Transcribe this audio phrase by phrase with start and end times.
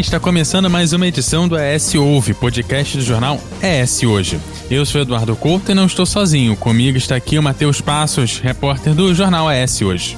[0.00, 4.40] está começando mais uma edição do ES Ouve, podcast do jornal ES Hoje.
[4.70, 6.56] Eu sou Eduardo Couto e não estou sozinho.
[6.56, 10.16] Comigo está aqui o Matheus Passos, repórter do jornal ES Hoje.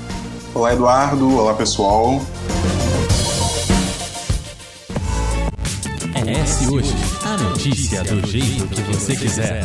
[0.55, 1.37] Olá, Eduardo.
[1.37, 2.25] Olá, pessoal.
[6.14, 6.95] ES Hoje,
[7.25, 9.64] a notícia do jeito que você quiser.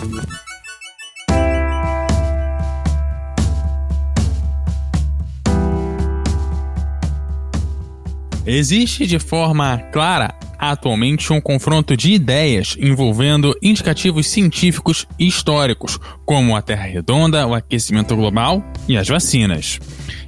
[8.48, 16.56] Existe de forma clara atualmente um confronto de ideias envolvendo indicativos científicos e históricos, como
[16.56, 19.82] a Terra Redonda, o aquecimento global e as vacinas.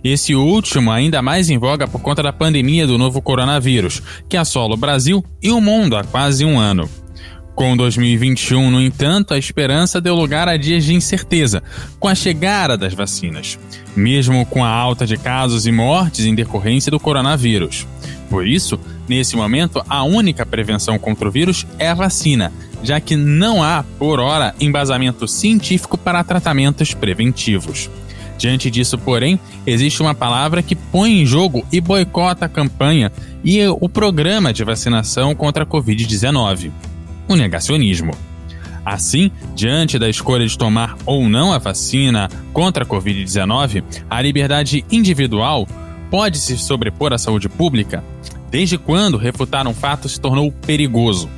[0.03, 4.73] Esse último ainda mais em voga por conta da pandemia do novo coronavírus, que assola
[4.73, 6.89] o Brasil e o mundo há quase um ano.
[7.59, 11.61] Com 2021, no entanto, a esperança deu lugar a dias de incerteza
[11.99, 13.59] com a chegada das vacinas,
[13.93, 17.85] mesmo com a alta de casos e mortes em decorrência do coronavírus.
[18.29, 22.49] Por isso, nesse momento, a única prevenção contra o vírus é a vacina,
[22.81, 27.89] já que não há, por hora, embasamento científico para tratamentos preventivos.
[28.37, 29.37] Diante disso, porém,
[29.67, 33.11] existe uma palavra que põe em jogo e boicota a campanha
[33.43, 36.71] e o programa de vacinação contra a Covid-19
[37.29, 38.11] o negacionismo.
[38.83, 44.83] Assim, diante da escolha de tomar ou não a vacina contra a Covid-19, a liberdade
[44.91, 45.67] individual
[46.09, 48.03] pode se sobrepor à saúde pública?
[48.49, 51.29] Desde quando refutar um fato se tornou perigoso?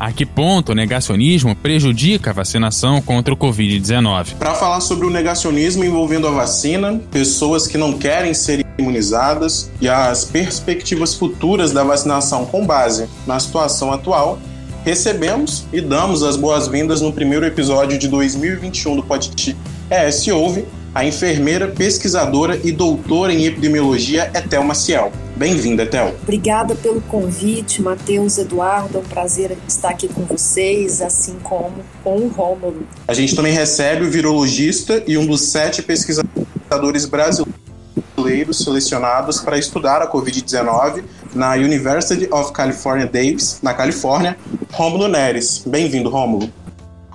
[0.00, 4.34] A que ponto o negacionismo prejudica a vacinação contra o Covid-19?
[4.38, 9.88] Para falar sobre o negacionismo envolvendo a vacina, pessoas que não querem ser imunizadas e
[9.88, 14.38] as perspectivas futuras da vacinação com base na situação atual,
[14.84, 19.56] recebemos e damos as boas-vindas no primeiro episódio de 2021 do podcast
[19.90, 25.10] ES Ouve, a enfermeira, pesquisadora e doutora em epidemiologia Etel Maciel.
[25.36, 26.14] Bem-vinda, Etel.
[26.22, 28.98] Obrigada pelo convite, Matheus Eduardo.
[28.98, 32.86] É um prazer estar aqui com vocês, assim como com o Rômulo.
[33.08, 40.02] A gente também recebe o virologista e um dos sete pesquisadores brasileiros selecionados para estudar
[40.02, 44.36] a Covid-19 na University of California Davis, na Califórnia,
[44.72, 45.64] Rômulo Neres.
[45.66, 46.50] Bem-vindo, Rômulo.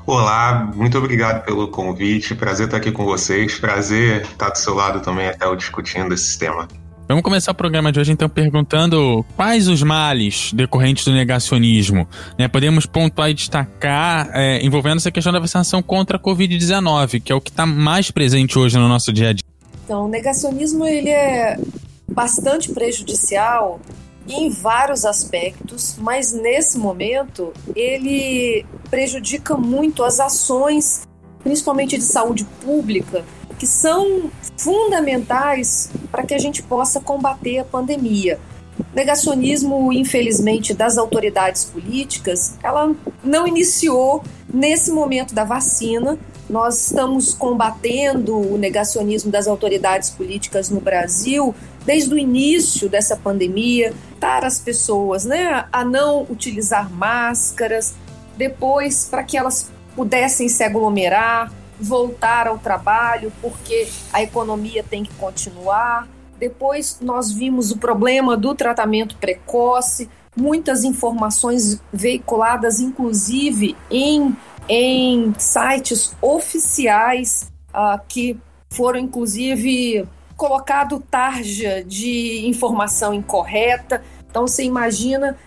[0.06, 2.34] Olá, muito obrigado pelo convite.
[2.34, 3.60] Prazer estar aqui com vocês.
[3.60, 6.68] Prazer estar do seu lado também, até discutindo esse tema.
[7.08, 12.08] Vamos começar o programa de hoje então perguntando quais os males decorrentes do negacionismo.
[12.38, 12.48] Né?
[12.48, 17.36] Podemos pontuar e destacar é, envolvendo essa questão da vacinação contra a Covid-19, que é
[17.36, 19.44] o que está mais presente hoje no nosso dia a dia.
[19.86, 21.58] Então, o negacionismo ele é
[22.12, 23.80] bastante prejudicial
[24.30, 31.08] em vários aspectos, mas nesse momento ele prejudica muito as ações,
[31.44, 33.26] principalmente de saúde pública,
[33.58, 38.40] que são fundamentais para que a gente possa combater a pandemia.
[38.94, 46.18] Negacionismo, infelizmente, das autoridades políticas, ela não iniciou nesse momento da vacina.
[46.50, 51.54] Nós estamos combatendo o negacionismo das autoridades políticas no Brasil
[51.90, 57.96] desde o início dessa pandemia, para as pessoas né, a não utilizar máscaras,
[58.38, 61.52] depois para que elas pudessem se aglomerar,
[61.82, 66.08] voltar ao trabalho, porque a economia tem que continuar.
[66.38, 70.08] Depois nós vimos o problema do tratamento precoce,
[70.38, 78.38] muitas informações veiculadas, inclusive em, em sites oficiais, uh, que
[78.70, 80.08] foram inclusive
[80.40, 84.02] colocado tarja de informação incorreta.
[84.30, 85.38] Então você imagina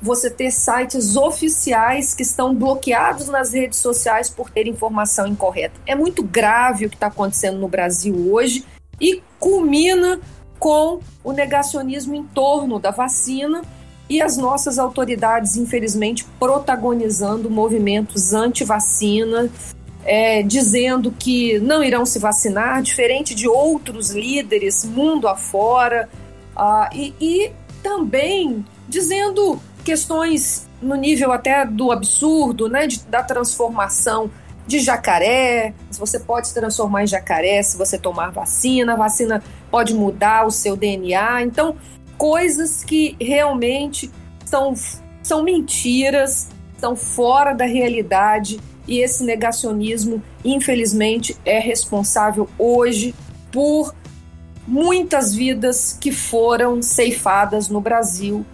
[0.00, 5.80] você ter sites oficiais que estão bloqueados nas redes sociais por ter informação incorreta.
[5.86, 8.66] É muito grave o que está acontecendo no Brasil hoje
[9.00, 10.18] e culmina
[10.58, 13.62] com o negacionismo em torno da vacina
[14.08, 19.48] e as nossas autoridades, infelizmente, protagonizando movimentos anti-vacina,
[20.04, 26.08] é, dizendo que não irão se vacinar, diferente de outros líderes mundo afora,
[26.56, 27.52] uh, e, e
[27.82, 34.30] também dizendo questões no nível até do absurdo, né, de, da transformação
[34.66, 39.42] de jacaré, se você pode se transformar em jacaré se você tomar vacina, a vacina
[39.70, 41.76] pode mudar o seu DNA, então
[42.16, 44.10] coisas que realmente
[44.44, 44.74] são,
[45.22, 53.14] são mentiras, estão fora da realidade e esse negacionismo, infelizmente, é responsável hoje
[53.50, 53.94] por
[54.66, 58.44] muitas vidas que foram ceifadas no Brasil.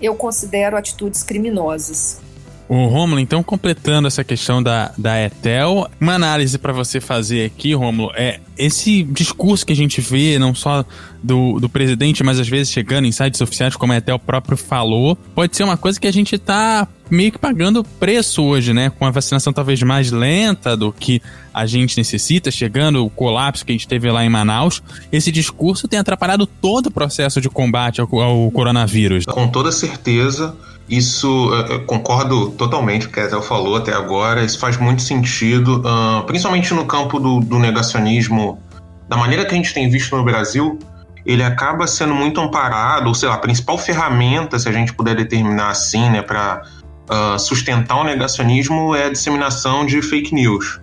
[0.00, 2.20] Eu considero atitudes criminosas.
[2.68, 7.72] O Romulo, então, completando essa questão da, da Etel, uma análise para você fazer aqui,
[7.74, 10.84] Romulo, é esse discurso que a gente vê, não só
[11.22, 15.14] do, do presidente, mas às vezes chegando em sites oficiais, como a Etel próprio falou,
[15.32, 18.90] pode ser uma coisa que a gente tá meio que pagando preço hoje, né?
[18.90, 21.22] Com a vacinação talvez mais lenta do que
[21.52, 25.88] a gente necessita, chegando o colapso que a gente teve lá em Manaus, esse discurso
[25.88, 29.24] tem atrapalhado todo o processo de combate ao, ao coronavírus.
[29.24, 30.54] Com toda certeza.
[30.88, 34.44] Isso, eu concordo totalmente com o que a Etel falou até agora.
[34.44, 38.60] Isso faz muito sentido, uh, principalmente no campo do, do, negacionismo.
[39.08, 40.78] Da maneira que a gente tem visto no Brasil,
[41.24, 45.16] ele acaba sendo muito amparado, ou sei lá, a principal ferramenta, se a gente puder
[45.16, 46.62] determinar assim, né, para
[47.08, 50.80] uh, sustentar o negacionismo é a disseminação de fake news.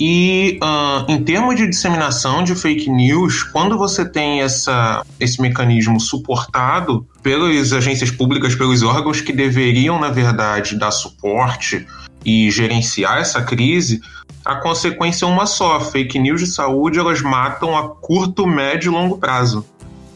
[0.00, 6.00] E uh, em termos de disseminação de fake news, quando você tem essa, esse mecanismo
[6.00, 11.86] suportado pelas agências públicas, pelos órgãos que deveriam, na verdade, dar suporte
[12.24, 14.00] e gerenciar essa crise,
[14.44, 18.94] a consequência é uma só: fake news de saúde elas matam a curto, médio e
[18.94, 19.64] longo prazo.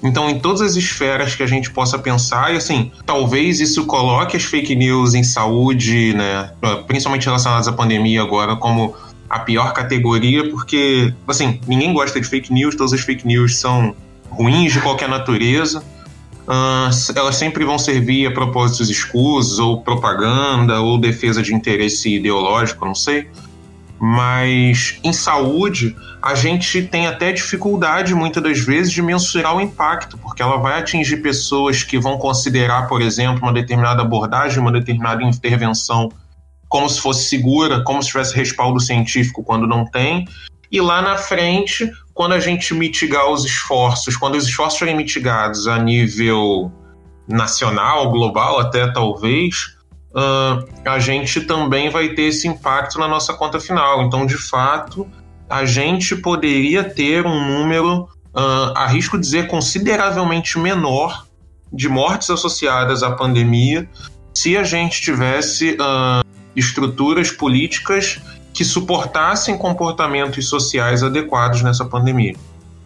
[0.07, 4.37] Então, em todas as esferas que a gente possa pensar, e assim, talvez isso coloque
[4.37, 6.51] as fake news em saúde, né,
[6.87, 8.95] principalmente relacionadas à pandemia agora, como
[9.29, 13.95] a pior categoria, porque, assim, ninguém gosta de fake news, todas as fake news são
[14.31, 15.83] ruins de qualquer natureza.
[16.47, 22.87] Uh, elas sempre vão servir a propósitos escusos, ou propaganda, ou defesa de interesse ideológico,
[22.87, 23.27] não sei.
[23.99, 30.19] Mas em saúde, a gente tem até dificuldade, muitas das vezes, de mensurar o impacto,
[30.19, 35.23] porque ela vai atingir pessoas que vão considerar, por exemplo, uma determinada abordagem, uma determinada
[35.23, 36.11] intervenção
[36.69, 40.27] como se fosse segura, como se tivesse respaldo científico quando não tem.
[40.71, 45.69] E lá na frente, quando a gente mitigar os esforços, quando os esforços forem mitigados
[45.69, 46.73] a nível
[47.29, 49.76] nacional, global até talvez,
[50.17, 54.03] uh, a gente também vai ter esse impacto na nossa conta final.
[54.03, 55.07] Então, de fato,
[55.49, 61.27] a gente poderia ter um número, uh, arrisco dizer, consideravelmente menor
[61.73, 63.89] de mortes associadas à pandemia
[64.35, 68.21] se a gente tivesse uh, estruturas políticas
[68.53, 72.35] que suportassem comportamentos sociais adequados nessa pandemia.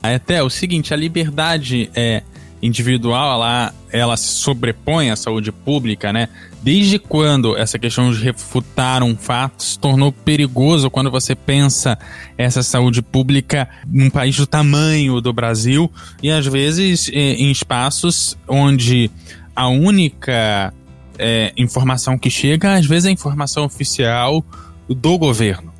[0.02, 2.22] Até o seguinte, a liberdade é
[2.62, 6.28] individual, ela, ela se sobrepõe à saúde pública, né?
[6.62, 11.98] Desde quando essa questão de refutar um fato se tornou perigoso quando você pensa
[12.36, 15.90] essa saúde pública num país do tamanho do Brasil
[16.22, 19.10] e às vezes em espaços onde
[19.56, 20.74] a única
[21.18, 24.44] é, informação que chega, às vezes é informação oficial
[24.88, 25.72] do governo.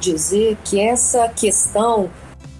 [0.00, 2.10] Dizer que essa questão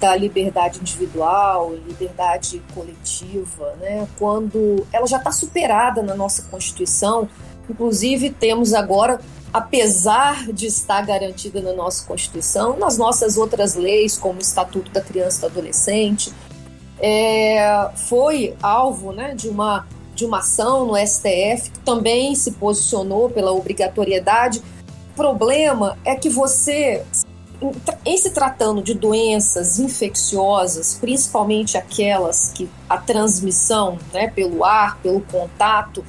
[0.02, 7.28] da liberdade individual, liberdade coletiva, né, quando ela já está superada na nossa Constituição,
[7.70, 9.20] inclusive temos agora,
[9.52, 15.00] apesar de estar garantida na nossa Constituição, nas nossas outras leis, como o Estatuto da
[15.00, 16.32] Criança e do Adolescente,
[16.99, 23.31] é, foi alvo né, de uma de uma ação no STF, que também se posicionou
[23.31, 24.62] pela obrigatoriedade.
[25.12, 27.02] O problema é que você,
[28.05, 35.20] em se tratando de doenças infecciosas, principalmente aquelas que a transmissão né, pelo ar, pelo
[35.20, 36.05] contato,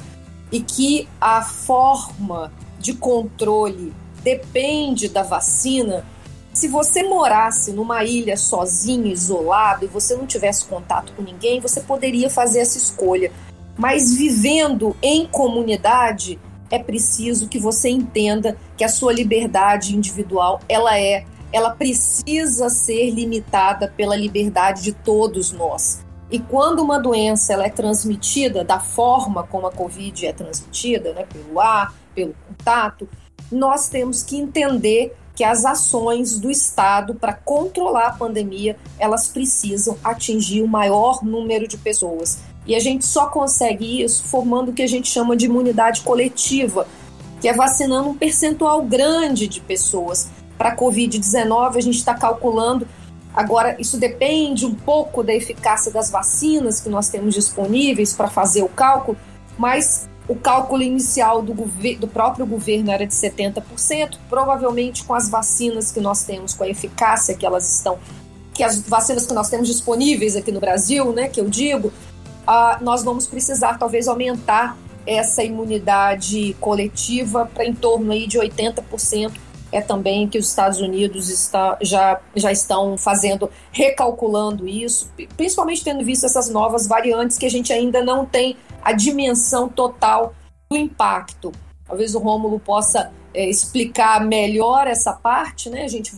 [0.51, 3.93] e que a forma de controle
[4.23, 6.05] depende da vacina,
[6.53, 11.81] se você morasse numa ilha sozinho, isolado, e você não tivesse contato com ninguém, você
[11.81, 13.31] poderia fazer essa escolha.
[13.75, 20.97] Mas vivendo em comunidade, é preciso que você entenda que a sua liberdade individual, ela
[20.97, 26.03] é, ela precisa ser limitada pela liberdade de todos nós.
[26.31, 31.27] E quando uma doença ela é transmitida da forma como a Covid é transmitida, né,
[31.31, 33.07] pelo ar, pelo contato,
[33.51, 39.97] nós temos que entender que as ações do Estado para controlar a pandemia, elas precisam
[40.03, 42.39] atingir o maior número de pessoas.
[42.65, 46.87] E a gente só consegue isso formando o que a gente chama de imunidade coletiva,
[47.41, 50.29] que é vacinando um percentual grande de pessoas.
[50.57, 52.87] Para a Covid-19, a gente está calculando.
[53.33, 58.61] Agora, isso depende um pouco da eficácia das vacinas que nós temos disponíveis para fazer
[58.63, 59.17] o cálculo,
[59.57, 65.91] mas o cálculo inicial do, do, próprio governo era de 70%, provavelmente com as vacinas
[65.91, 67.97] que nós temos, com a eficácia que elas estão,
[68.53, 71.87] que as vacinas que nós temos disponíveis aqui no Brasil, né, que eu digo,
[72.47, 79.31] uh, nós vamos precisar talvez aumentar essa imunidade coletiva para em torno aí de 80%.
[79.73, 86.05] É também que os Estados Unidos está, já, já estão fazendo, recalculando isso, principalmente tendo
[86.05, 90.35] visto essas novas variantes que a gente ainda não tem a dimensão total
[90.69, 91.51] do impacto.
[91.87, 95.83] talvez o Rômulo possa é, explicar melhor essa parte, né?
[95.83, 96.13] A gente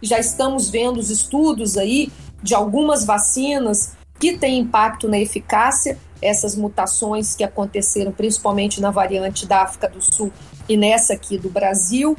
[0.00, 2.10] já estamos vendo os estudos aí
[2.42, 9.46] de algumas vacinas que têm impacto na eficácia, essas mutações que aconteceram principalmente na variante
[9.46, 10.32] da África do Sul
[10.68, 12.16] e nessa aqui do Brasil,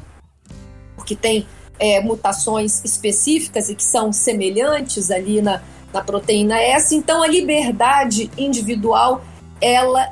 [1.09, 1.47] porque tem
[1.79, 5.61] é, mutações específicas e que são semelhantes ali na,
[5.91, 6.95] na proteína S.
[6.95, 9.23] Então, a liberdade individual,
[9.59, 10.11] ela,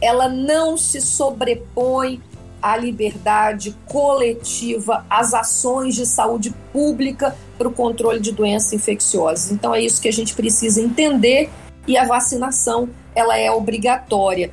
[0.00, 2.22] ela não se sobrepõe
[2.62, 9.50] à liberdade coletiva, às ações de saúde pública para o controle de doenças infecciosas.
[9.50, 11.50] Então, é isso que a gente precisa entender
[11.86, 14.50] e a vacinação, ela é obrigatória.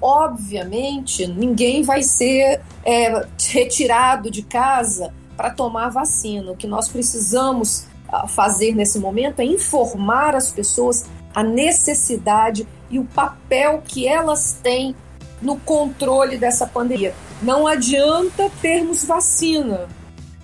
[0.00, 6.50] Obviamente, ninguém vai ser é, retirado de casa para tomar a vacina.
[6.50, 12.98] O que nós precisamos ah, fazer nesse momento é informar as pessoas a necessidade e
[12.98, 14.96] o papel que elas têm
[15.40, 17.14] no controle dessa pandemia.
[17.40, 19.88] Não adianta termos vacina.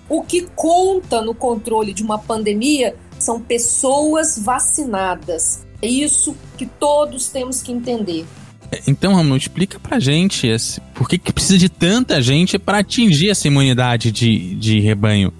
[0.07, 5.65] O que conta no controle de uma pandemia são pessoas vacinadas.
[5.81, 8.25] É isso que todos temos que entender.
[8.87, 13.29] Então, Ramon, explica pra gente esse, por que, que precisa de tanta gente para atingir
[13.29, 15.33] essa imunidade de, de rebanho.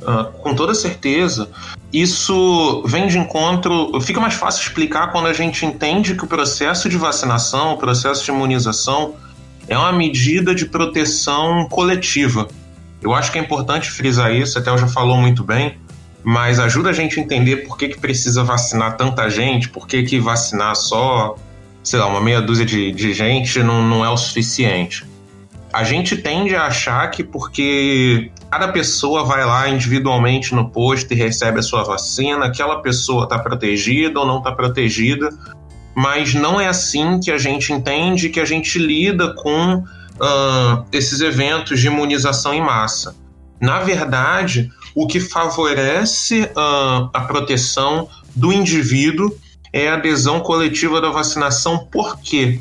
[0.00, 1.50] Uh, com toda certeza,
[1.92, 4.00] isso vem de encontro.
[4.00, 8.24] Fica mais fácil explicar quando a gente entende que o processo de vacinação, o processo
[8.24, 9.14] de imunização,
[9.66, 12.48] é uma medida de proteção coletiva.
[13.02, 15.76] Eu acho que é importante frisar isso, até eu já falou muito bem,
[16.24, 20.02] mas ajuda a gente a entender por que, que precisa vacinar tanta gente, por que,
[20.02, 21.36] que vacinar só
[21.82, 25.04] sei lá, uma meia dúzia de, de gente não, não é o suficiente.
[25.72, 31.16] A gente tende a achar que porque cada pessoa vai lá individualmente no posto e
[31.16, 35.28] recebe a sua vacina, aquela pessoa está protegida ou não está protegida,
[35.94, 41.20] mas não é assim que a gente entende que a gente lida com uh, esses
[41.20, 43.14] eventos de imunização em massa.
[43.60, 49.36] Na verdade, o que favorece uh, a proteção do indivíduo
[49.84, 51.86] é a adesão coletiva da vacinação.
[51.90, 52.60] Por quê?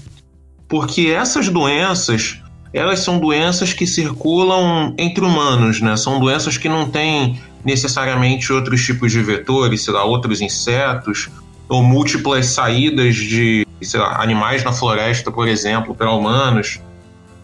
[0.68, 2.42] Porque essas doenças,
[2.74, 5.96] elas são doenças que circulam entre humanos, né?
[5.96, 11.30] São doenças que não têm necessariamente outros tipos de vetores, sei lá, outros insetos,
[11.68, 16.80] ou múltiplas saídas de lá, animais na floresta, por exemplo, para humanos.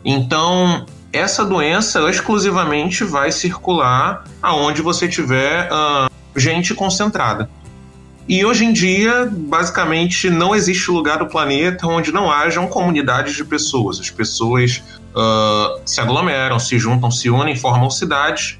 [0.03, 7.50] Então, essa doença ela exclusivamente vai circular aonde você tiver uh, gente concentrada.
[8.27, 13.44] E hoje em dia, basicamente, não existe lugar do planeta onde não hajam comunidades de
[13.44, 14.00] pessoas.
[14.00, 14.82] As pessoas
[15.13, 18.58] uh, se aglomeram, se juntam, se unem, formam cidades.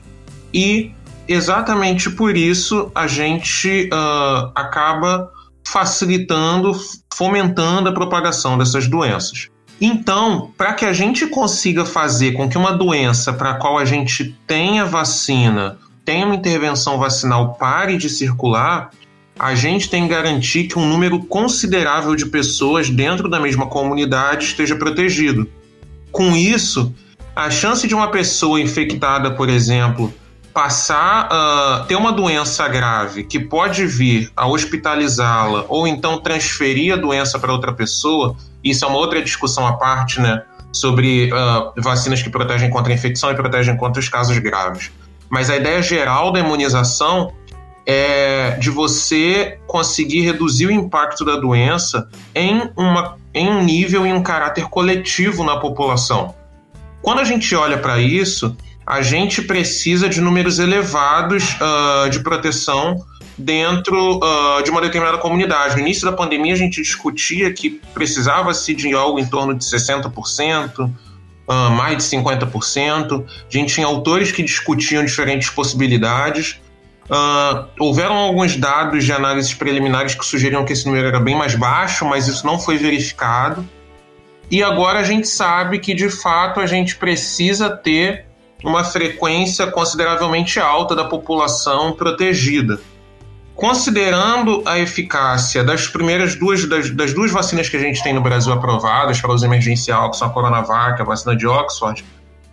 [0.54, 0.92] E
[1.28, 5.32] exatamente por isso a gente uh, acaba
[5.66, 6.74] facilitando,
[7.14, 9.48] fomentando a propagação dessas doenças.
[9.80, 13.86] Então, para que a gente consiga fazer com que uma doença para a qual a
[13.86, 18.92] gente tenha vacina, tenha uma intervenção vacinal pare de circular,
[19.38, 24.46] a gente tem que garantir que um número considerável de pessoas dentro da mesma comunidade
[24.46, 25.50] esteja protegido.
[26.12, 26.94] Com isso,
[27.36, 30.14] a chance de uma pessoa infectada, por exemplo,
[30.54, 36.96] passar uh, ter uma doença grave que pode vir a hospitalizá-la ou então transferir a
[36.96, 40.44] doença para outra pessoa, isso é uma outra discussão à parte, né?
[40.72, 44.92] Sobre uh, vacinas que protegem contra a infecção e protegem contra os casos graves.
[45.28, 47.34] Mas a ideia geral da imunização
[47.86, 54.14] é de você conseguir reduzir o impacto da doença em, uma, em um nível e
[54.14, 56.34] um caráter coletivo na população.
[57.02, 63.04] Quando a gente olha para isso, a gente precisa de números elevados uh, de proteção
[63.38, 65.76] dentro uh, de uma determinada comunidade.
[65.76, 70.80] No início da pandemia, a gente discutia que precisava-se de algo em torno de 60%,
[70.80, 70.92] uh,
[71.72, 73.26] mais de 50%.
[73.26, 76.60] A gente tinha autores que discutiam diferentes possibilidades.
[77.10, 81.54] Uh, houveram alguns dados de análises preliminares que sugeriam que esse número era bem mais
[81.54, 83.68] baixo, mas isso não foi verificado.
[84.50, 88.26] E agora a gente sabe que de fato a gente precisa ter
[88.64, 92.80] uma frequência consideravelmente alta da população protegida.
[93.54, 98.22] Considerando a eficácia das primeiras duas das, das duas vacinas que a gente tem no
[98.22, 102.04] Brasil aprovadas para uso emergencial, que são a Coronavac, a vacina de Oxford,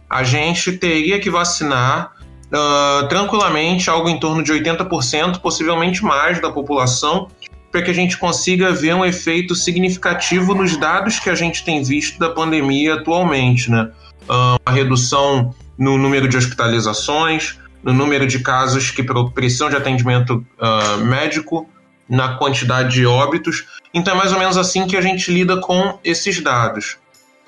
[0.08, 2.12] a gente teria que vacinar
[2.52, 7.28] uh, tranquilamente algo em torno de 80%, possivelmente mais da população,
[7.70, 11.82] para que a gente consiga ver um efeito significativo nos dados que a gente tem
[11.82, 13.90] visto da pandemia atualmente, né?
[14.28, 19.02] Uh, uma redução no número de hospitalizações, no número de casos que
[19.32, 21.68] precisam de atendimento uh, médico,
[22.08, 23.64] na quantidade de óbitos.
[23.94, 26.98] Então é mais ou menos assim que a gente lida com esses dados.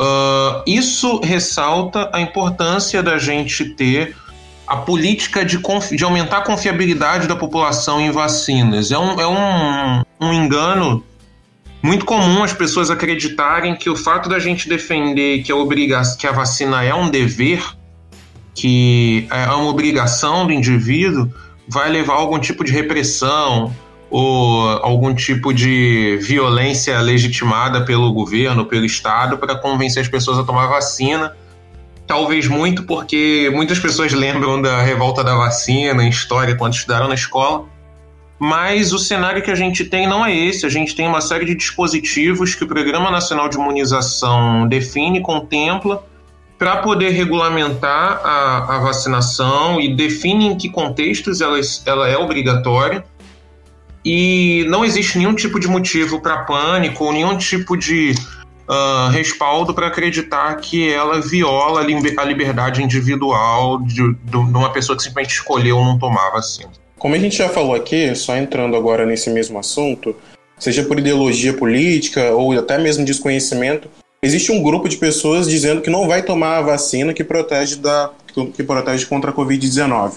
[0.00, 4.16] Uh, isso ressalta a importância da gente ter
[4.72, 5.60] a política de,
[5.94, 8.90] de aumentar a confiabilidade da população em vacinas.
[8.90, 11.04] É um, é um, um engano
[11.82, 16.26] muito comum as pessoas acreditarem que o fato da gente defender que a, obriga que
[16.26, 17.62] a vacina é um dever,
[18.54, 21.30] que é uma obrigação do indivíduo,
[21.68, 23.76] vai levar a algum tipo de repressão
[24.08, 30.44] ou algum tipo de violência legitimada pelo governo, pelo Estado, para convencer as pessoas a
[30.44, 31.36] tomar vacina
[32.06, 37.14] Talvez muito porque muitas pessoas lembram da revolta da vacina em história quando estudaram na
[37.14, 37.66] escola.
[38.38, 40.66] Mas o cenário que a gente tem não é esse.
[40.66, 46.04] A gente tem uma série de dispositivos que o Programa Nacional de Imunização define, contempla,
[46.58, 53.04] para poder regulamentar a, a, vacinação e define em que contextos ela, ela é obrigatória.
[54.04, 58.12] E não existe nenhum tipo de motivo para pânico ou nenhum tipo de
[58.68, 65.02] uh, respaldo para acreditar que ela viola a liberdade individual de, de uma pessoa que
[65.02, 66.70] simplesmente escolheu não tomar vacina.
[66.98, 70.14] Como a gente já falou aqui, só entrando agora nesse mesmo assunto,
[70.58, 73.88] seja por ideologia política ou até mesmo desconhecimento,
[74.22, 78.10] existe um grupo de pessoas dizendo que não vai tomar a vacina que protege, da,
[78.54, 80.12] que protege contra a Covid-19.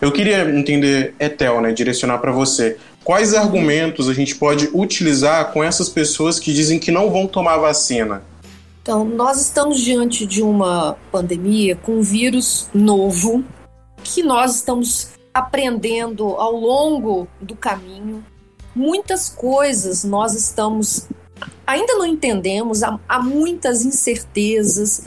[0.00, 2.76] Eu queria entender, Etel, né, direcionar para você.
[3.04, 7.58] Quais argumentos a gente pode utilizar com essas pessoas que dizem que não vão tomar
[7.58, 8.22] vacina?
[8.82, 13.44] Então, nós estamos diante de uma pandemia com um vírus novo
[14.02, 18.24] que nós estamos aprendendo ao longo do caminho.
[18.74, 21.06] Muitas coisas nós estamos
[21.66, 25.02] ainda não entendemos, há, há muitas incertezas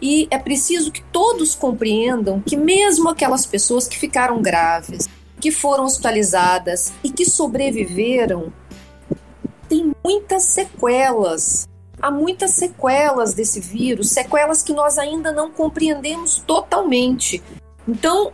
[0.00, 5.08] e é preciso que todos compreendam que mesmo aquelas pessoas que ficaram graves,
[5.40, 8.52] que foram hospitalizadas e que sobreviveram
[9.68, 11.68] têm muitas sequelas.
[12.00, 17.42] Há muitas sequelas desse vírus, sequelas que nós ainda não compreendemos totalmente.
[17.88, 18.32] Então,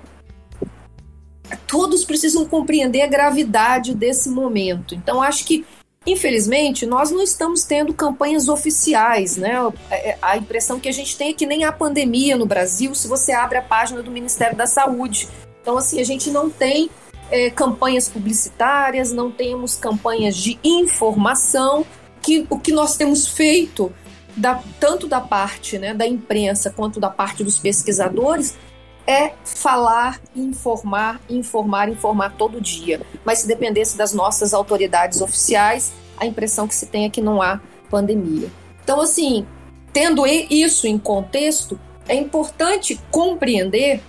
[1.67, 4.95] todos precisam compreender a gravidade desse momento.
[4.95, 5.65] Então, acho que,
[6.05, 9.55] infelizmente, nós não estamos tendo campanhas oficiais, né?
[9.91, 13.07] É, a impressão que a gente tem é que nem a pandemia no Brasil, se
[13.07, 15.29] você abre a página do Ministério da Saúde.
[15.63, 16.91] Então, assim, a gente não tem
[17.31, 21.87] é, campanhas publicitárias, não temos campanhas de informação,
[22.21, 23.93] que o que nós temos feito,
[24.37, 28.57] da, tanto da parte né, da imprensa quanto da parte dos pesquisadores,
[29.07, 33.01] é falar, informar, informar, informar todo dia.
[33.25, 37.43] Mas se dependesse das nossas autoridades oficiais, a impressão que se tem é que não
[37.43, 38.49] há pandemia.
[38.83, 39.47] Então, assim,
[39.93, 44.03] tendo isso em contexto, é importante compreender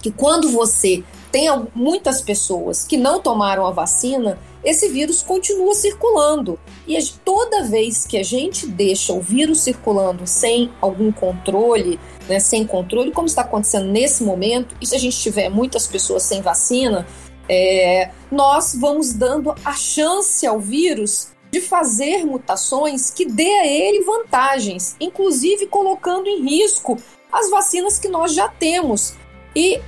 [0.00, 6.58] que quando você tem muitas pessoas que não tomaram a vacina, esse vírus continua circulando.
[6.86, 12.66] E toda vez que a gente deixa o vírus circulando sem algum controle, né, sem
[12.66, 17.06] controle, como está acontecendo nesse momento, e se a gente tiver muitas pessoas sem vacina,
[17.48, 24.04] é, nós vamos dando a chance ao vírus de fazer mutações que dê a ele
[24.04, 26.96] vantagens, inclusive colocando em risco
[27.32, 29.14] as vacinas que nós já temos.
[29.54, 29.80] E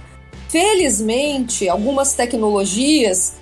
[0.52, 3.36] Felizmente, algumas tecnologias,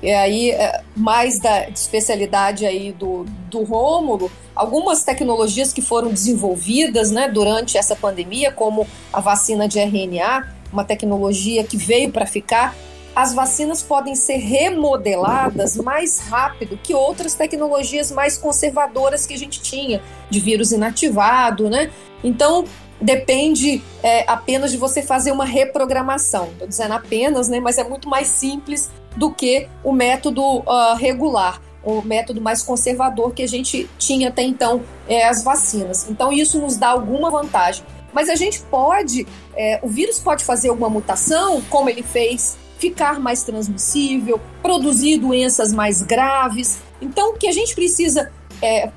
[0.00, 7.10] e aí é, mais da especialidade aí do, do Rômulo, algumas tecnologias que foram desenvolvidas
[7.10, 12.72] né, durante essa pandemia, como a vacina de RNA, uma tecnologia que veio para ficar,
[13.16, 19.60] as vacinas podem ser remodeladas mais rápido que outras tecnologias mais conservadoras que a gente
[19.60, 21.90] tinha, de vírus inativado, né?
[22.22, 22.64] Então,
[23.04, 26.48] depende é, apenas de você fazer uma reprogramação.
[26.52, 31.60] Estou dizendo apenas, né, mas é muito mais simples do que o método uh, regular,
[31.84, 36.08] o método mais conservador que a gente tinha até então, é, as vacinas.
[36.08, 37.84] Então, isso nos dá alguma vantagem.
[38.10, 43.20] Mas a gente pode, é, o vírus pode fazer alguma mutação, como ele fez, ficar
[43.20, 46.78] mais transmissível, produzir doenças mais graves.
[47.02, 48.90] Então, o que a gente precisa é,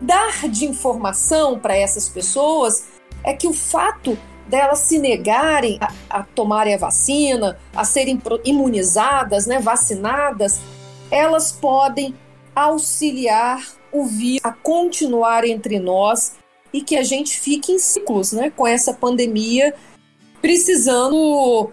[0.00, 2.93] dar de informação para essas pessoas
[3.24, 9.46] é que o fato delas se negarem a, a, tomarem a vacina, a serem imunizadas,
[9.46, 10.60] né, vacinadas,
[11.10, 12.14] elas podem
[12.54, 16.34] auxiliar o vírus a continuar entre nós
[16.72, 19.74] e que a gente fique em ciclos, né, com essa pandemia,
[20.42, 21.72] precisando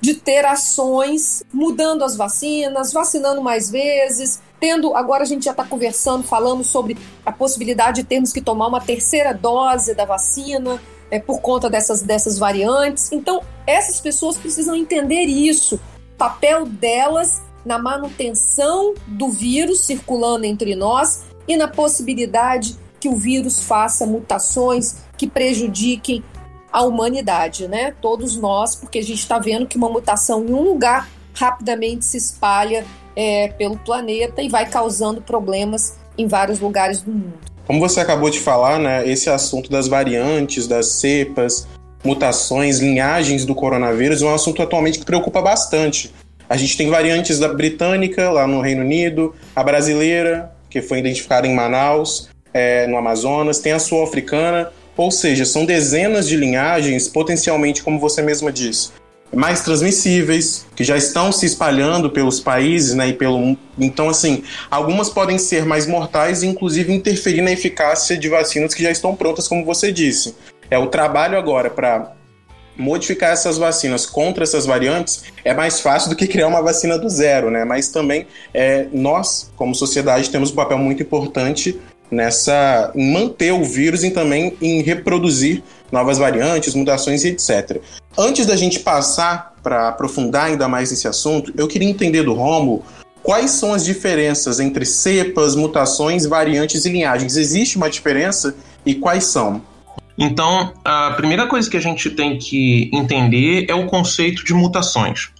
[0.00, 5.64] de ter ações, mudando as vacinas, vacinando mais vezes, tendo, agora a gente já está
[5.64, 11.18] conversando, falando sobre a possibilidade de termos que tomar uma terceira dose da vacina é,
[11.18, 13.10] por conta dessas, dessas variantes.
[13.10, 15.76] Então, essas pessoas precisam entender isso,
[16.14, 23.16] o papel delas na manutenção do vírus circulando entre nós e na possibilidade que o
[23.16, 26.22] vírus faça mutações que prejudiquem
[26.72, 27.92] a humanidade, né?
[28.00, 32.16] Todos nós, porque a gente está vendo que uma mutação em um lugar rapidamente se
[32.16, 32.84] espalha
[33.20, 37.34] é, pelo planeta e vai causando problemas em vários lugares do mundo.
[37.66, 41.68] Como você acabou de falar, né, esse assunto das variantes, das cepas,
[42.02, 46.10] mutações, linhagens do coronavírus é um assunto atualmente que preocupa bastante.
[46.48, 51.46] A gente tem variantes da britânica lá no Reino Unido, a brasileira, que foi identificada
[51.46, 57.82] em Manaus, é, no Amazonas, tem a sul-africana, ou seja, são dezenas de linhagens potencialmente,
[57.82, 58.90] como você mesma disse,
[59.32, 65.08] mais transmissíveis, que já estão se espalhando pelos países, né, e pelo então assim, algumas
[65.08, 69.46] podem ser mais mortais e inclusive interferir na eficácia de vacinas que já estão prontas,
[69.46, 70.34] como você disse.
[70.70, 72.12] É o trabalho agora para
[72.76, 77.08] modificar essas vacinas contra essas variantes é mais fácil do que criar uma vacina do
[77.08, 77.64] zero, né?
[77.64, 81.78] Mas também é, nós, como sociedade, temos um papel muito importante
[82.10, 87.80] nessa em manter o vírus e também em reproduzir novas variantes, mutações e etc.
[88.16, 92.82] Antes da gente passar para aprofundar ainda mais nesse assunto, eu queria entender do Romo
[93.22, 97.36] quais são as diferenças entre cepas, mutações, variantes e linhagens.
[97.36, 99.62] Existe uma diferença e quais são?
[100.18, 105.30] Então, a primeira coisa que a gente tem que entender é o conceito de mutações.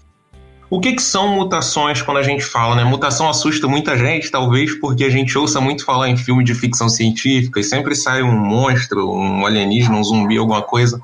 [0.71, 2.85] O que, que, são mutações quando a gente fala, né?
[2.85, 6.89] Mutação assusta muita gente, talvez porque a gente ouça muito falar em filme de ficção
[6.89, 11.03] científica e sempre sai um monstro, um alienígena, um zumbi, alguma coisa,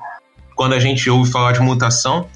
[0.55, 2.29] quando a gente ouve falar de mutação.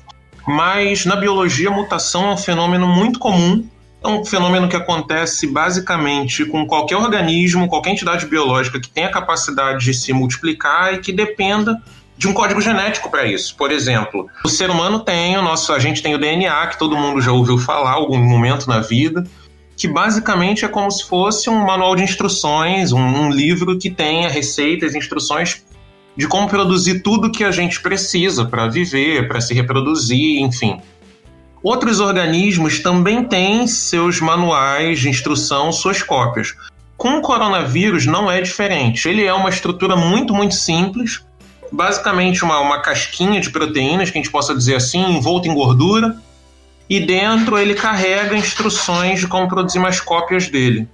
[0.46, 3.66] Mas na biologia, mutação é um fenômeno muito comum.
[4.04, 9.86] É um fenômeno que acontece basicamente com qualquer organismo, qualquer entidade biológica que tenha capacidade
[9.86, 11.82] de se multiplicar e que dependa
[12.22, 13.56] de um código genético para isso.
[13.56, 16.96] Por exemplo, o ser humano tem o nosso, a gente tem o DNA que todo
[16.96, 19.24] mundo já ouviu falar algum momento na vida,
[19.76, 24.30] que basicamente é como se fosse um manual de instruções, um, um livro que tenha
[24.30, 25.66] receitas, instruções
[26.16, 30.80] de como produzir tudo que a gente precisa para viver, para se reproduzir, enfim.
[31.64, 36.54] Outros organismos também têm seus manuais de instrução, suas cópias.
[36.96, 39.10] Com o coronavírus não é diferente.
[39.10, 41.26] Ele é uma estrutura muito, muito simples,
[41.72, 46.18] basicamente uma, uma casquinha de proteínas, que a gente possa dizer assim, envolta em gordura,
[46.90, 50.88] e dentro ele carrega instruções de como produzir mais cópias dele.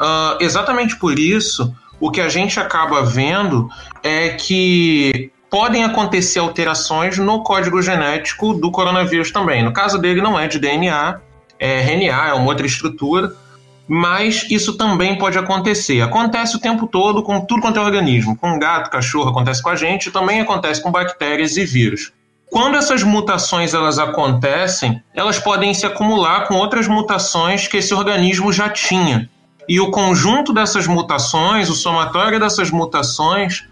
[0.00, 3.68] Uh, exatamente por isso, o que a gente acaba vendo
[4.02, 9.62] é que podem acontecer alterações no código genético do coronavírus também.
[9.62, 11.20] No caso dele, não é de DNA,
[11.58, 13.32] é RNA, é uma outra estrutura,
[13.86, 16.00] mas isso também pode acontecer.
[16.00, 18.36] Acontece o tempo todo com tudo quanto é organismo.
[18.36, 22.12] Com gato, cachorro, acontece com a gente, também acontece com bactérias e vírus.
[22.50, 28.52] Quando essas mutações elas acontecem, elas podem se acumular com outras mutações que esse organismo
[28.52, 29.28] já tinha.
[29.68, 33.64] E o conjunto dessas mutações, o somatório dessas mutações,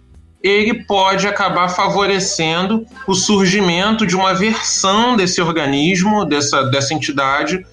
[0.42, 7.64] ele pode acabar favorecendo o surgimento de uma versão desse organismo, dessa, dessa entidade,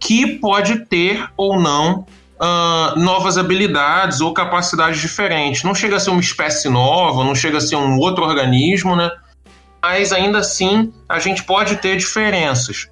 [0.00, 2.06] que pode ter ou não
[2.40, 5.62] uh, novas habilidades ou capacidades diferentes.
[5.62, 9.10] Não chega a ser uma espécie nova, não chega a ser um outro organismo, né?
[9.82, 12.88] Mas ainda assim a gente pode ter diferenças.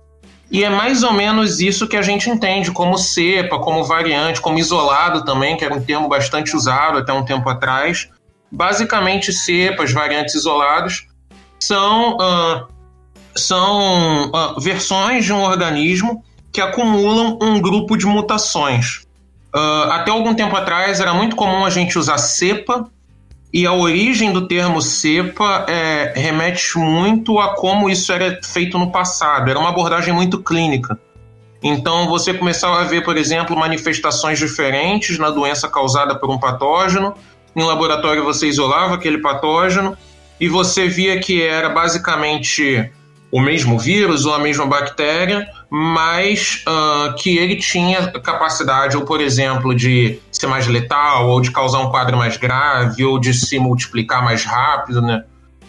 [0.51, 4.59] E é mais ou menos isso que a gente entende como cepa, como variante, como
[4.59, 8.09] isolado também, que era um termo bastante usado até um tempo atrás.
[8.51, 11.07] Basicamente, cepas, variantes isolados,
[11.61, 12.67] são, uh,
[13.35, 19.07] são uh, versões de um organismo que acumulam um grupo de mutações.
[19.55, 22.89] Uh, até algum tempo atrás era muito comum a gente usar cepa,
[23.53, 28.91] e a origem do termo cepa é, remete muito a como isso era feito no
[28.91, 29.49] passado.
[29.49, 30.99] Era uma abordagem muito clínica.
[31.63, 37.15] Então você começava a ver, por exemplo, manifestações diferentes na doença causada por um patógeno.
[37.57, 39.97] Em laboratório você isolava aquele patógeno
[40.39, 42.91] e você via que era basicamente
[43.33, 49.21] o mesmo vírus ou a mesma bactéria, mas uh, que ele tinha capacidade, ou por
[49.21, 53.59] exemplo, de ser mais letal, ou de causar um quadro mais grave, ou de se
[53.59, 55.25] multiplicar mais rápido, né?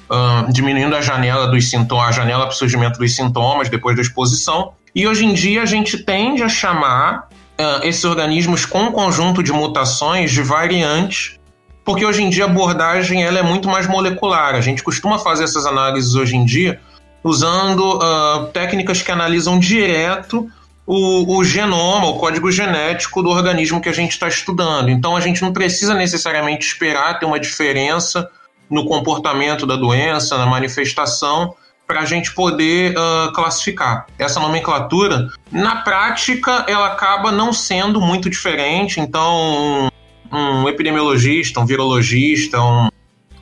[0.10, 4.02] Uh, diminuindo a janela dos sintomas, a janela para o surgimento dos sintomas depois da
[4.02, 4.72] exposição.
[4.96, 7.28] E hoje em dia a gente tende a chamar
[7.60, 11.38] uh, esses organismos com um conjunto de mutações de variantes,
[11.86, 14.56] porque hoje em dia a abordagem ela é muito mais molecular.
[14.56, 16.80] A gente costuma fazer essas análises hoje em dia
[17.24, 20.50] usando uh, técnicas que analisam direto
[20.86, 24.90] o, o, genoma, o código genético do organismo que a gente está estudando.
[24.90, 28.28] Então a gente não precisa necessariamente esperar ter uma diferença
[28.70, 31.56] no comportamento da doença, na manifestação,
[31.86, 34.06] para a gente poder uh, classificar.
[34.18, 39.00] Essa nomenclatura, na prática, ela acaba não sendo muito diferente.
[39.00, 39.90] Então,
[40.32, 42.90] um epidemiologista, um virologista, um,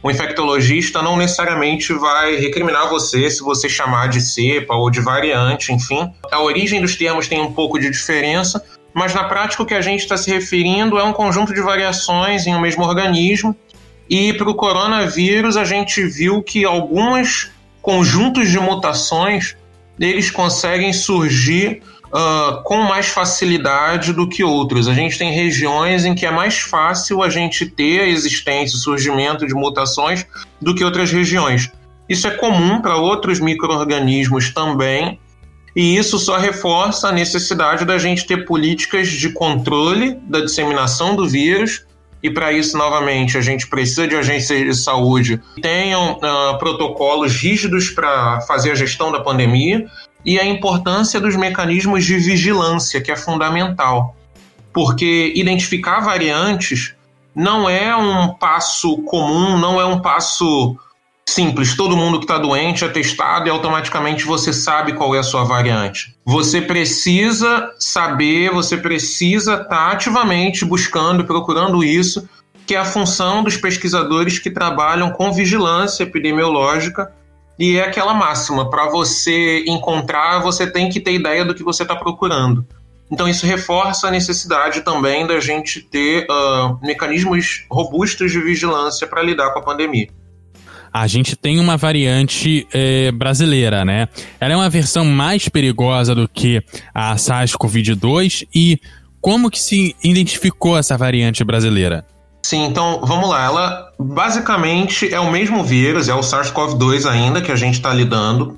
[0.04, 5.74] um infectologista não necessariamente vai recriminar você se você chamar de cepa ou de variante,
[5.74, 6.12] enfim.
[6.32, 9.82] A origem dos termos tem um pouco de diferença, mas na prática o que a
[9.82, 13.56] gente está se referindo é um conjunto de variações em um mesmo organismo.
[14.10, 19.56] E para o coronavírus a gente viu que alguns conjuntos de mutações
[20.00, 24.88] eles conseguem surgir uh, com mais facilidade do que outros.
[24.88, 28.80] A gente tem regiões em que é mais fácil a gente ter a existência, o
[28.80, 30.26] surgimento de mutações
[30.62, 31.72] do que outras regiões.
[32.10, 35.20] Isso é comum para outros micro-organismos também,
[35.76, 41.28] e isso só reforça a necessidade da gente ter políticas de controle da disseminação do
[41.28, 41.86] vírus.
[42.24, 47.36] E para isso, novamente, a gente precisa de agências de saúde que tenham uh, protocolos
[47.36, 49.86] rígidos para fazer a gestão da pandemia,
[50.28, 54.14] e a importância dos mecanismos de vigilância, que é fundamental.
[54.74, 56.94] Porque identificar variantes
[57.34, 60.76] não é um passo comum, não é um passo
[61.30, 61.78] simples.
[61.78, 65.46] Todo mundo que está doente é testado e automaticamente você sabe qual é a sua
[65.46, 66.14] variante.
[66.26, 72.28] Você precisa saber, você precisa estar tá ativamente buscando, procurando isso,
[72.66, 77.14] que é a função dos pesquisadores que trabalham com vigilância epidemiológica
[77.60, 81.84] e é aquela máxima: para você encontrar, você tem que ter ideia do que você
[81.84, 82.66] está procurando.
[83.10, 89.24] Então, isso reforça a necessidade também da gente ter uh, mecanismos robustos de vigilância para
[89.24, 90.10] lidar com a pandemia.
[90.92, 94.08] A gente tem uma variante é, brasileira, né?
[94.40, 96.62] Ela é uma versão mais perigosa do que
[96.94, 98.80] a SARS-CoV-2 e
[99.22, 102.06] como que se identificou essa variante brasileira?
[102.48, 103.44] Sim, então vamos lá.
[103.44, 108.58] Ela basicamente é o mesmo vírus, é o SARS-CoV-2 ainda que a gente está lidando.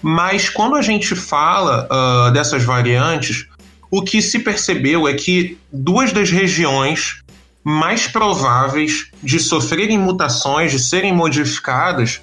[0.00, 3.46] Mas quando a gente fala uh, dessas variantes,
[3.90, 7.22] o que se percebeu é que duas das regiões
[7.62, 12.22] mais prováveis de sofrerem mutações, de serem modificadas,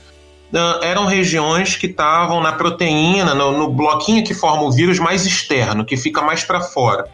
[0.52, 5.28] uh, eram regiões que estavam na proteína, no, no bloquinho que forma o vírus mais
[5.28, 7.06] externo, que fica mais para fora.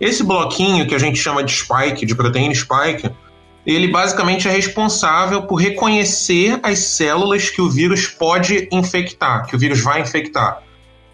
[0.00, 3.10] Esse bloquinho que a gente chama de spike, de proteína spike,
[3.66, 9.58] ele basicamente é responsável por reconhecer as células que o vírus pode infectar, que o
[9.58, 10.62] vírus vai infectar.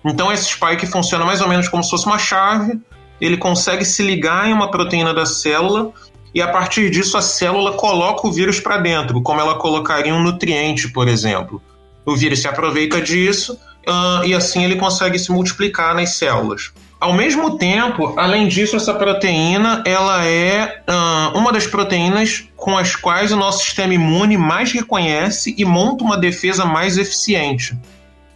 [0.04, 2.78] Então esse spike funciona mais ou menos como se fosse uma chave,
[3.20, 5.92] ele consegue se ligar em uma proteína da célula
[6.34, 10.22] e a partir disso a célula coloca o vírus para dentro, como ela colocaria um
[10.22, 11.62] nutriente, por exemplo.
[12.04, 13.54] O vírus se aproveita disso
[13.86, 16.72] uh, e assim ele consegue se multiplicar nas células.
[17.02, 22.94] Ao mesmo tempo, além disso, essa proteína ela é uh, uma das proteínas com as
[22.94, 27.76] quais o nosso sistema imune mais reconhece e monta uma defesa mais eficiente.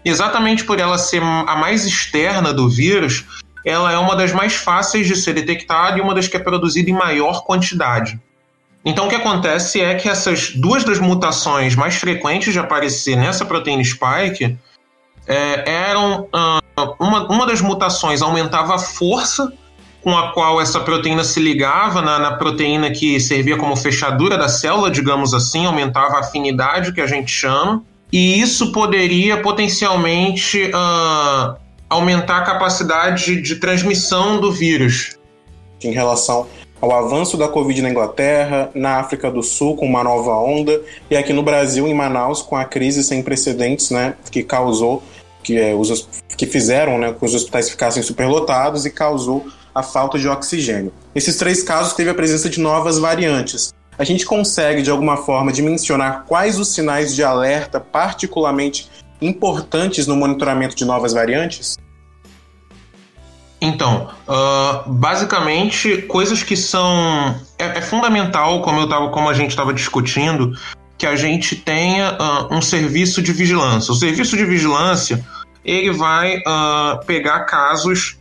[0.05, 3.24] Exatamente por ela ser a mais externa do vírus,
[3.64, 6.90] ela é uma das mais fáceis de ser detectada e uma das que é produzida
[6.90, 8.18] em maior quantidade.
[8.85, 13.44] Então, o que acontece é que essas duas das mutações mais frequentes de aparecer nessa
[13.44, 14.59] proteína spike
[15.24, 16.65] é, eram uh,
[16.98, 19.52] uma, uma das mutações aumentava a força
[20.02, 24.48] com a qual essa proteína se ligava na, na, proteína que servia como fechadura da
[24.48, 31.56] célula, digamos assim, aumentava a afinidade que a gente chama, e isso poderia potencialmente uh,
[31.90, 35.18] aumentar a capacidade de transmissão do vírus.
[35.82, 36.46] Em relação
[36.80, 41.16] ao avanço da Covid na Inglaterra, na África do Sul com uma nova onda e
[41.16, 45.02] aqui no Brasil, em Manaus, com a crise sem precedentes, né, que causou
[45.46, 50.18] que, é, os, que fizeram né, que os hospitais ficassem superlotados e causou a falta
[50.18, 50.92] de oxigênio.
[51.14, 53.72] Nesses três casos teve a presença de novas variantes.
[53.96, 58.90] A gente consegue, de alguma forma, dimensionar quais os sinais de alerta particularmente
[59.22, 61.78] importantes no monitoramento de novas variantes?
[63.61, 67.37] Então, uh, basicamente, coisas que são.
[67.56, 70.52] É, é fundamental, como, eu tava, como a gente estava discutindo,
[70.98, 73.92] que a gente tenha uh, um serviço de vigilância.
[73.92, 75.24] O serviço de vigilância
[75.66, 78.16] ele vai uh, pegar casos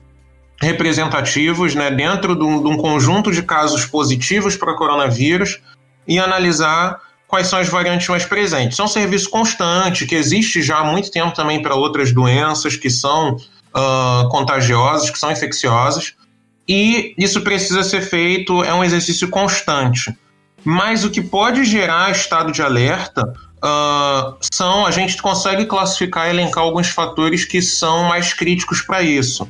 [0.59, 5.61] representativos né, dentro de um, de um conjunto de casos positivos para coronavírus
[6.07, 8.79] e analisar quais são as variantes mais presentes.
[8.79, 12.89] É um serviço constante que existe já há muito tempo também para outras doenças que
[12.89, 16.13] são uh, contagiosas, que são infecciosas,
[16.67, 20.15] e isso precisa ser feito, é um exercício constante.
[20.63, 23.31] Mas o que pode gerar estado de alerta
[23.65, 29.01] uh, são, a gente consegue classificar e elencar alguns fatores que são mais críticos para
[29.01, 29.43] isso.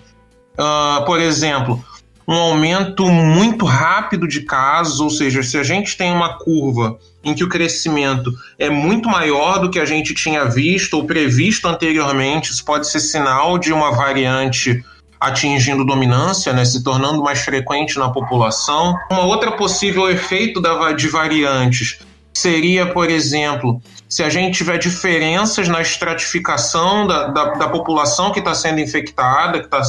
[0.58, 1.84] Uh, por exemplo,
[2.28, 7.34] um aumento muito rápido de casos, ou seja, se a gente tem uma curva em
[7.34, 12.52] que o crescimento é muito maior do que a gente tinha visto ou previsto anteriormente,
[12.52, 14.84] isso pode ser sinal de uma variante
[15.20, 18.96] atingindo dominância, né, se tornando mais frequente na população.
[19.10, 22.00] Uma outra possível efeito da, de variantes
[22.36, 28.40] seria, por exemplo, se a gente tiver diferenças na estratificação da, da, da população que
[28.40, 29.82] está sendo infectada, que está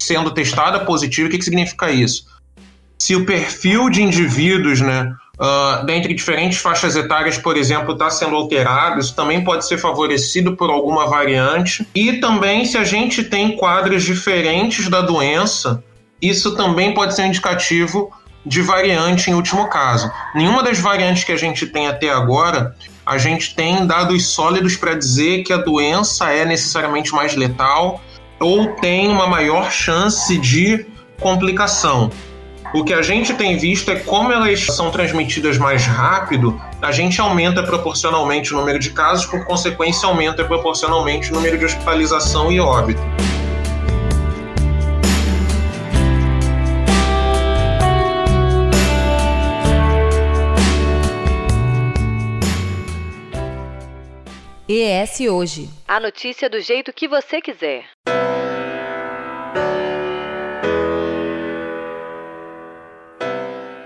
[0.00, 2.26] sendo testada positiva, o que, que significa isso?
[2.98, 8.34] Se o perfil de indivíduos, né, uh, dentre diferentes faixas etárias, por exemplo, está sendo
[8.34, 11.86] alterado, isso também pode ser favorecido por alguma variante.
[11.94, 15.84] E também, se a gente tem quadros diferentes da doença,
[16.20, 18.10] isso também pode ser indicativo
[18.44, 20.10] de variante em último caso.
[20.34, 22.74] Nenhuma das variantes que a gente tem até agora,
[23.06, 28.00] a gente tem dados sólidos para dizer que a doença é necessariamente mais letal
[28.40, 30.86] ou tem uma maior chance de
[31.20, 32.10] complicação.
[32.74, 37.20] O que a gente tem visto é como elas são transmitidas mais rápido, a gente
[37.20, 42.58] aumenta proporcionalmente o número de casos, por consequência, aumenta proporcionalmente o número de hospitalização e
[42.58, 43.00] óbito.
[54.66, 55.68] ES Hoje.
[55.86, 57.84] A notícia do jeito que você quiser.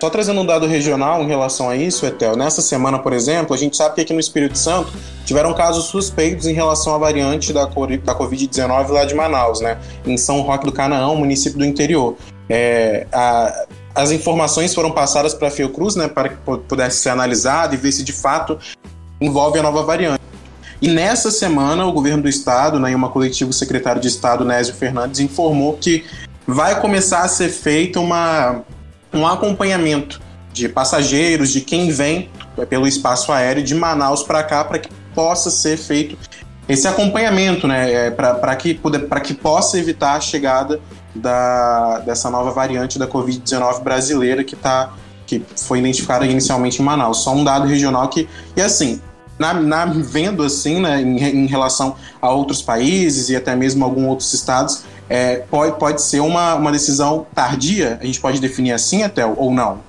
[0.01, 3.59] Só trazendo um dado regional em relação a isso, Etel, nessa semana, por exemplo, a
[3.59, 4.93] gente sabe que aqui no Espírito Santo
[5.25, 9.81] tiveram casos suspeitos em relação à variante da, da Covid-19 lá de Manaus, né?
[10.07, 12.17] Em São Roque do Canaã, município do interior.
[12.49, 16.37] É, a, as informações foram passadas para a Fiocruz, né, para que
[16.69, 18.57] pudesse ser analisado e ver se de fato
[19.21, 20.18] envolve a nova variante.
[20.81, 24.45] E nessa semana, o governo do estado, né, em uma coletiva, o secretário de Estado,
[24.45, 26.05] Nésio Fernandes, informou que
[26.47, 28.63] vai começar a ser feita uma
[29.13, 30.21] um acompanhamento
[30.53, 32.31] de passageiros, de quem vem
[32.69, 36.17] pelo espaço aéreo de Manaus para cá, para que possa ser feito
[36.69, 38.79] esse acompanhamento, né, é, para que,
[39.25, 40.81] que possa evitar a chegada
[41.15, 44.93] da, dessa nova variante da Covid-19 brasileira que, tá,
[45.27, 47.19] que foi identificada inicialmente em Manaus.
[47.19, 49.01] Só um dado regional que, e assim,
[49.39, 54.09] na, na, vendo assim, né, em, em, relação a outros países e até mesmo alguns
[54.09, 57.99] outros estados, é, pode, pode ser uma, uma decisão tardia?
[58.01, 59.81] A gente pode definir assim, até ou não?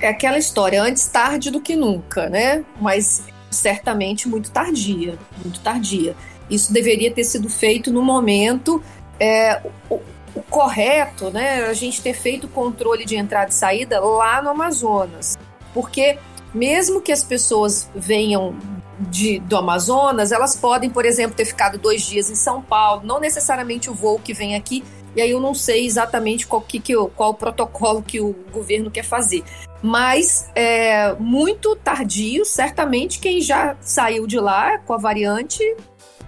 [0.00, 2.64] É aquela história, antes tarde do que nunca, né?
[2.80, 6.16] Mas certamente muito tardia, muito tardia.
[6.50, 8.82] Isso deveria ter sido feito no momento
[9.20, 10.00] é, o,
[10.34, 11.66] o correto, né?
[11.66, 15.38] A gente ter feito o controle de entrada e saída lá no Amazonas.
[15.72, 16.18] Porque
[16.54, 18.54] mesmo que as pessoas venham
[18.98, 23.18] de, do Amazonas, elas podem, por exemplo, ter ficado dois dias em São Paulo, não
[23.18, 24.84] necessariamente o voo que vem aqui,
[25.14, 28.90] e aí eu não sei exatamente qual, que, que, qual o protocolo que o governo
[28.90, 29.42] quer fazer.
[29.82, 35.60] Mas é muito tardio, certamente quem já saiu de lá com a variante.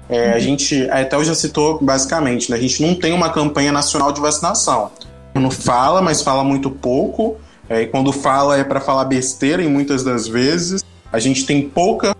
[0.08, 4.12] É, a gente, até já citou basicamente, né, a gente não tem uma campanha nacional
[4.12, 4.90] de vacinação.
[5.34, 7.36] Não fala, mas fala muito pouco.
[7.68, 10.84] É, e quando fala é para falar besteira em muitas das vezes.
[11.12, 12.14] A gente tem pouca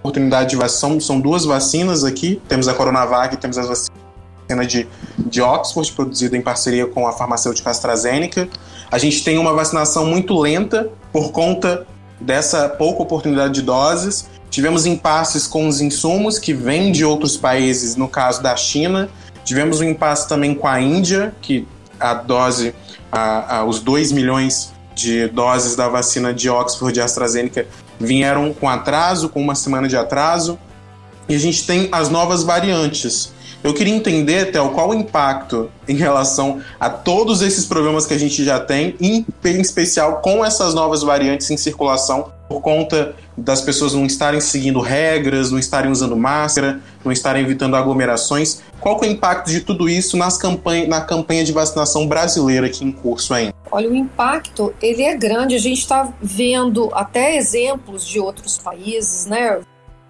[0.00, 0.98] oportunidade de vacinação.
[1.00, 2.40] São duas vacinas aqui.
[2.48, 4.86] Temos a Coronavac e temos a vacina de,
[5.18, 8.48] de Oxford, produzida em parceria com a farmacêutica AstraZeneca.
[8.90, 11.86] A gente tem uma vacinação muito lenta por conta
[12.20, 14.28] dessa pouca oportunidade de doses.
[14.50, 19.08] Tivemos impasses com os insumos que vêm de outros países, no caso da China.
[19.44, 21.66] Tivemos um impasse também com a Índia, que
[21.98, 22.74] a dose
[23.14, 27.66] a, a, os 2 milhões de doses da vacina de Oxford e AstraZeneca
[27.98, 30.58] vieram com atraso, com uma semana de atraso.
[31.28, 33.32] E a gente tem as novas variantes.
[33.62, 38.18] Eu queria entender, Théo, qual o impacto em relação a todos esses problemas que a
[38.18, 43.60] gente já tem, em, em especial com essas novas variantes em circulação, por conta das
[43.60, 48.60] pessoas não estarem seguindo regras, não estarem usando máscara, não estarem evitando aglomerações.
[48.80, 52.84] Qual é o impacto de tudo isso nas campanha, na campanha de vacinação brasileira aqui
[52.84, 53.54] em curso ainda?
[53.70, 55.54] Olha, o impacto ele é grande.
[55.54, 59.60] A gente está vendo até exemplos de outros países, né?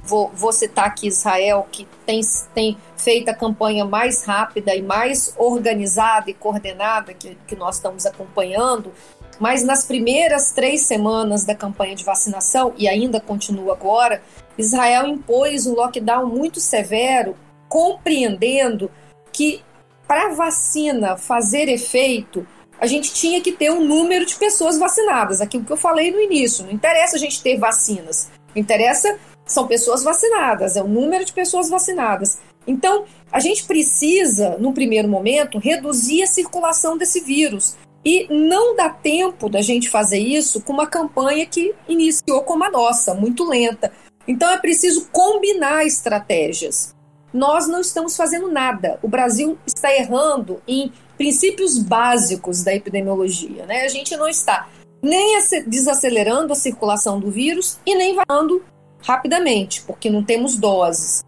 [0.02, 2.20] Vou, vou citar aqui Israel, que tem,
[2.54, 8.04] tem feito a campanha mais rápida e mais organizada e coordenada que, que nós estamos
[8.04, 8.92] acompanhando,
[9.38, 14.22] mas nas primeiras três semanas da campanha de vacinação, e ainda continua agora,
[14.56, 17.36] Israel impôs um lockdown muito severo,
[17.68, 18.90] compreendendo
[19.32, 19.62] que
[20.06, 22.46] para a vacina fazer efeito,
[22.80, 26.20] a gente tinha que ter um número de pessoas vacinadas, aquilo que eu falei no
[26.20, 26.64] início.
[26.64, 31.68] Não interessa a gente ter vacinas, interessa são pessoas vacinadas, é o número de pessoas
[31.68, 32.38] vacinadas.
[32.66, 37.76] Então, a gente precisa, no primeiro momento, reduzir a circulação desse vírus.
[38.04, 42.70] E não dá tempo da gente fazer isso com uma campanha que iniciou como a
[42.70, 43.92] nossa, muito lenta.
[44.28, 46.94] Então é preciso combinar estratégias.
[47.32, 48.98] nós não estamos fazendo nada.
[49.02, 53.66] O Brasil está errando em princípios básicos da epidemiologia.
[53.66, 53.82] Né?
[53.82, 54.68] A gente não está
[55.02, 55.36] nem
[55.66, 58.62] desacelerando a circulação do vírus e nem varando
[59.02, 61.24] rapidamente, porque não temos doses.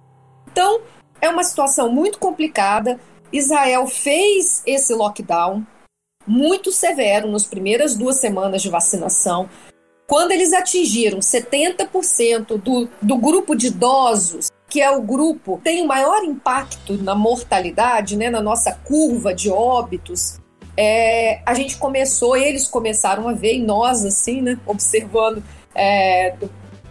[0.50, 0.80] Então,
[1.20, 3.00] é uma situação muito complicada.
[3.32, 5.66] Israel fez esse lockdown
[6.26, 9.48] muito severo nas primeiras duas semanas de vacinação.
[10.06, 15.82] Quando eles atingiram 70% do, do grupo de idosos, que é o grupo que tem
[15.82, 20.38] o maior impacto na mortalidade, né, na nossa curva de óbitos,
[20.76, 25.42] é, a gente começou, eles começaram a ver, e nós, assim, né, observando
[25.74, 26.34] é,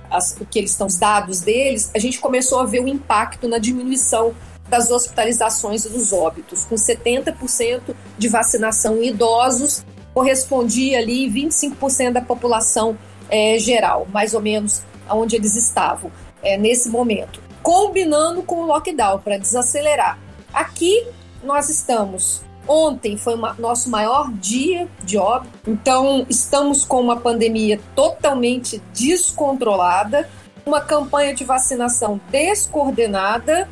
[0.09, 3.47] as, o que eles estão, os dados deles, a gente começou a ver o impacto
[3.47, 4.33] na diminuição
[4.67, 12.21] das hospitalizações e dos óbitos, com 70% de vacinação em idosos, correspondia ali 25% da
[12.21, 12.97] população
[13.29, 16.11] é, geral, mais ou menos onde eles estavam
[16.41, 20.17] é, nesse momento, combinando com o lockdown para desacelerar.
[20.53, 21.05] Aqui
[21.43, 22.43] nós estamos.
[22.67, 30.27] Ontem foi uma, nosso maior dia de óbito, então estamos com uma pandemia totalmente descontrolada,
[30.65, 33.69] uma campanha de vacinação descoordenada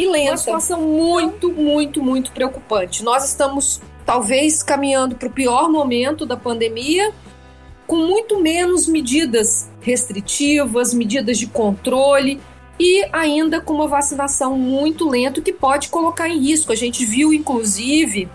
[0.00, 0.30] e lenta.
[0.30, 3.04] Uma situação muito, muito, muito preocupante.
[3.04, 7.12] Nós estamos talvez caminhando para o pior momento da pandemia,
[7.86, 12.40] com muito menos medidas restritivas, medidas de controle
[12.78, 16.72] e ainda com uma vacinação muito lenta que pode colocar em risco.
[16.72, 18.28] A gente viu, inclusive,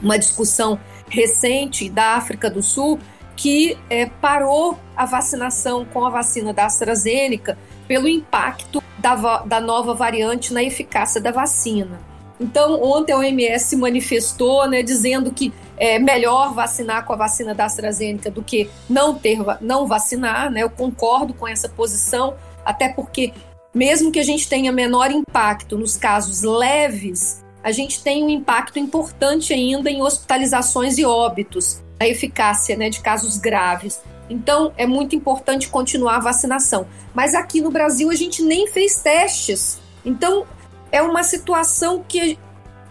[0.00, 2.98] uma discussão recente da África do Sul
[3.36, 9.94] que é, parou a vacinação com a vacina da AstraZeneca pelo impacto da, da nova
[9.94, 12.00] variante na eficácia da vacina.
[12.38, 17.54] Então, ontem a OMS se manifestou, né, dizendo que é melhor vacinar com a vacina
[17.54, 20.62] da AstraZeneca do que não ter não vacinar, né?
[20.62, 22.34] Eu concordo com essa posição,
[22.64, 23.32] até porque
[23.74, 28.78] mesmo que a gente tenha menor impacto nos casos leves, a gente tem um impacto
[28.78, 34.00] importante ainda em hospitalizações e óbitos, a eficácia né, de casos graves.
[34.28, 36.86] Então, é muito importante continuar a vacinação.
[37.14, 39.78] Mas aqui no Brasil, a gente nem fez testes.
[40.04, 40.44] Então,
[40.90, 42.38] é uma situação que,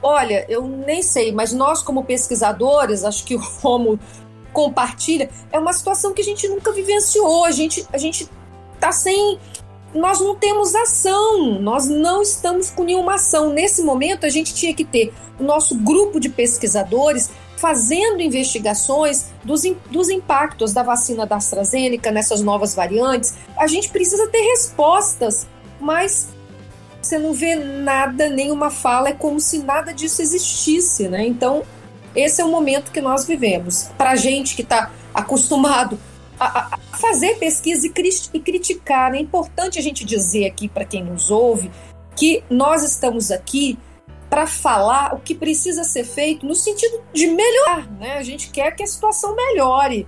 [0.02, 4.00] olha, eu nem sei, mas nós, como pesquisadores, acho que o Romo
[4.54, 7.44] compartilha, é uma situação que a gente nunca vivenciou.
[7.44, 8.30] A gente a gente
[8.76, 9.38] está sem
[9.94, 13.54] nós não temos ação, nós não estamos com nenhuma ação.
[13.54, 19.64] Nesse momento, a gente tinha que ter o nosso grupo de pesquisadores fazendo investigações dos,
[19.90, 23.34] dos impactos da vacina da AstraZeneca nessas novas variantes.
[23.58, 25.48] A gente precisa ter respostas,
[25.80, 26.30] mas
[27.02, 31.26] você não vê nada, nenhuma fala, é como se nada disso existisse, né?
[31.26, 31.64] Então,
[32.16, 33.90] esse é o momento que nós vivemos.
[33.98, 36.00] Para gente que está acostumado
[36.40, 37.92] a, a fazer pesquisa e,
[38.34, 39.14] e criticar.
[39.14, 41.72] É importante a gente dizer aqui para quem nos ouve
[42.16, 43.78] que nós estamos aqui
[44.36, 48.18] para falar o que precisa ser feito no sentido de melhorar, né?
[48.18, 50.06] A gente quer que a situação melhore.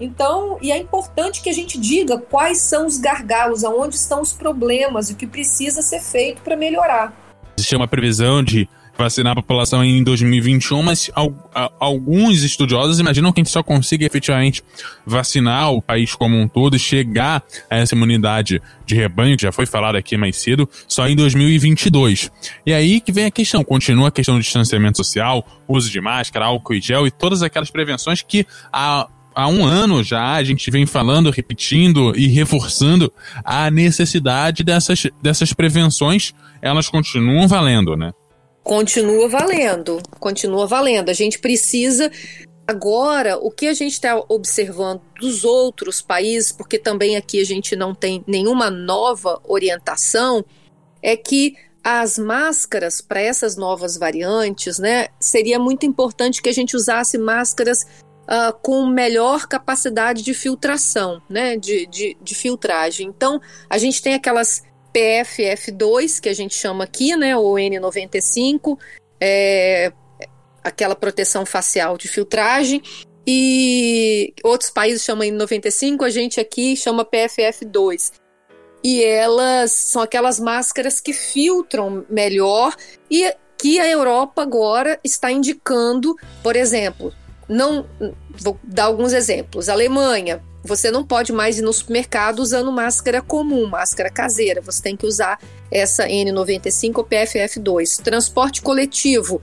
[0.00, 4.32] Então, e é importante que a gente diga quais são os gargalos, aonde estão os
[4.32, 7.16] problemas o que precisa ser feito para melhorar.
[7.56, 8.68] Existe uma previsão de
[8.98, 11.10] vacinar a população em 2021, mas
[11.78, 14.62] alguns estudiosos imaginam que a gente só consiga efetivamente
[15.06, 19.52] vacinar o país como um todo e chegar a essa imunidade de rebanho, que já
[19.52, 22.30] foi falado aqui mais cedo, só em 2022.
[22.66, 26.46] E aí que vem a questão, continua a questão do distanciamento social, uso de máscara,
[26.46, 30.68] álcool e gel e todas aquelas prevenções que há há um ano já a gente
[30.68, 33.12] vem falando, repetindo e reforçando
[33.44, 38.12] a necessidade dessas, dessas prevenções, elas continuam valendo, né?
[38.68, 41.08] Continua valendo, continua valendo.
[41.08, 42.12] A gente precisa
[42.70, 47.74] Agora, o que a gente está observando dos outros países, porque também aqui a gente
[47.74, 50.44] não tem nenhuma nova orientação,
[51.02, 56.76] é que as máscaras para essas novas variantes, né, seria muito importante que a gente
[56.76, 57.86] usasse máscaras
[58.24, 63.06] uh, com melhor capacidade de filtração, né, de, de, de filtragem.
[63.06, 63.40] Então,
[63.70, 64.62] a gente tem aquelas
[64.94, 68.78] PFF2, que a gente chama aqui, né, ou N95,
[69.20, 69.92] é,
[70.62, 72.82] aquela proteção facial de filtragem,
[73.26, 78.12] e outros países chamam N95, a gente aqui chama PFF2.
[78.82, 82.74] E elas são aquelas máscaras que filtram melhor
[83.10, 87.12] e que a Europa agora está indicando, por exemplo,
[87.48, 87.86] não
[88.30, 89.68] vou dar alguns exemplos.
[89.68, 94.60] Alemanha, você não pode mais ir no supermercado usando máscara comum, máscara caseira.
[94.60, 95.38] Você tem que usar
[95.70, 98.02] essa N95 ou PFF2.
[98.02, 99.40] Transporte coletivo,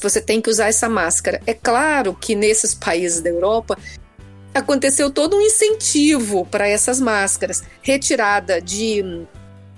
[0.00, 1.40] você tem que usar essa máscara.
[1.46, 3.78] É claro que nesses países da Europa
[4.54, 9.26] aconteceu todo um incentivo para essas máscaras, retirada de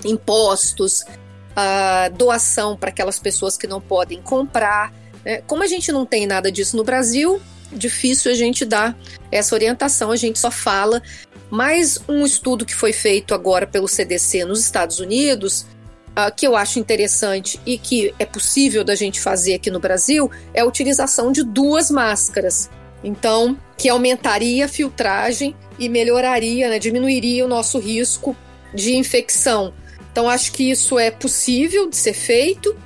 [0.05, 4.93] impostos, uh, doação para aquelas pessoas que não podem comprar.
[5.25, 5.43] Né?
[5.47, 7.41] Como a gente não tem nada disso no Brasil,
[7.73, 8.97] difícil a gente dar
[9.31, 11.03] essa orientação, a gente só fala.
[11.51, 15.67] Mas um estudo que foi feito agora pelo CDC nos Estados Unidos,
[16.11, 20.31] uh, que eu acho interessante e que é possível da gente fazer aqui no Brasil,
[20.55, 22.71] é a utilização de duas máscaras.
[23.03, 28.37] Então, que aumentaria a filtragem e melhoraria, né, diminuiria o nosso risco
[28.75, 29.73] de infecção.
[30.13, 32.77] Então, acho que isso é possível de ser feito.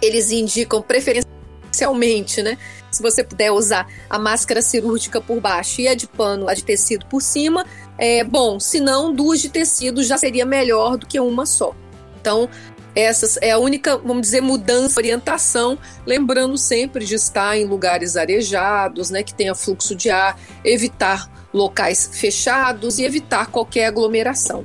[0.00, 2.56] Eles indicam preferencialmente, né?
[2.90, 6.64] Se você puder usar a máscara cirúrgica por baixo e a de pano, a de
[6.64, 7.64] tecido por cima,
[7.96, 8.58] é bom.
[8.58, 11.74] Se não, duas de tecido já seria melhor do que uma só.
[12.20, 12.48] Então,
[12.94, 19.10] essa é a única, vamos dizer, mudança, orientação, lembrando sempre de estar em lugares arejados,
[19.10, 24.64] né, que tenha fluxo de ar, evitar locais fechados e evitar qualquer aglomeração.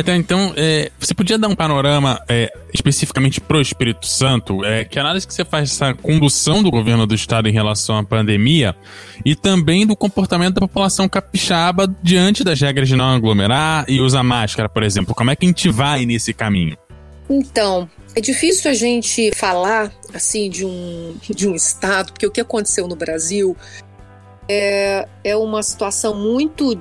[0.00, 4.64] Então, então é, você podia dar um panorama é, especificamente para o Espírito Santo?
[4.64, 8.04] É, que análise que você faz dessa condução do governo do estado em relação à
[8.04, 8.74] pandemia
[9.24, 14.22] e também do comportamento da população capixaba diante das regras de não aglomerar e usar
[14.22, 15.14] máscara, por exemplo?
[15.14, 16.76] Como é que a gente vai nesse caminho?
[17.28, 22.40] Então, é difícil a gente falar assim de um, de um estado, porque o que
[22.40, 23.56] aconteceu no Brasil
[24.48, 26.78] é, é uma situação muito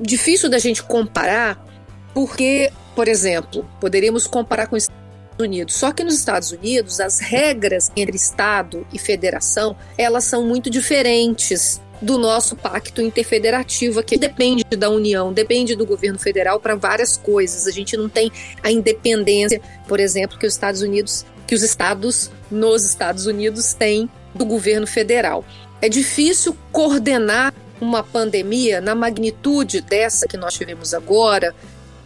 [0.00, 1.64] difícil da gente comparar,
[2.12, 5.04] porque, por exemplo, poderíamos comparar com os Estados
[5.38, 5.74] Unidos.
[5.74, 11.80] Só que nos Estados Unidos, as regras entre Estado e federação, elas são muito diferentes
[12.00, 17.66] do nosso pacto interfederativo, que depende da União, depende do governo federal para várias coisas.
[17.66, 18.30] A gente não tem
[18.62, 24.08] a independência, por exemplo, que os Estados Unidos, que os estados nos Estados Unidos têm
[24.34, 25.44] do governo federal.
[25.80, 31.54] É difícil coordenar uma pandemia na magnitude dessa que nós tivemos agora,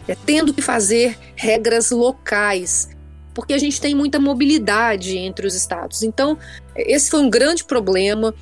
[0.07, 2.89] é, tendo que fazer regras locais,
[3.35, 6.03] porque a gente tem muita mobilidade entre os estados.
[6.03, 6.37] Então,
[6.75, 8.35] esse foi um grande problema.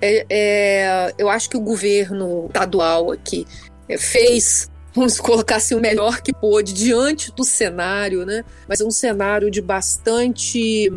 [0.00, 3.46] É, é, eu acho que o governo estadual aqui
[3.88, 8.44] é, fez, vamos colocar assim, o melhor que pôde diante do cenário, né?
[8.68, 10.92] Mas é um cenário de bastante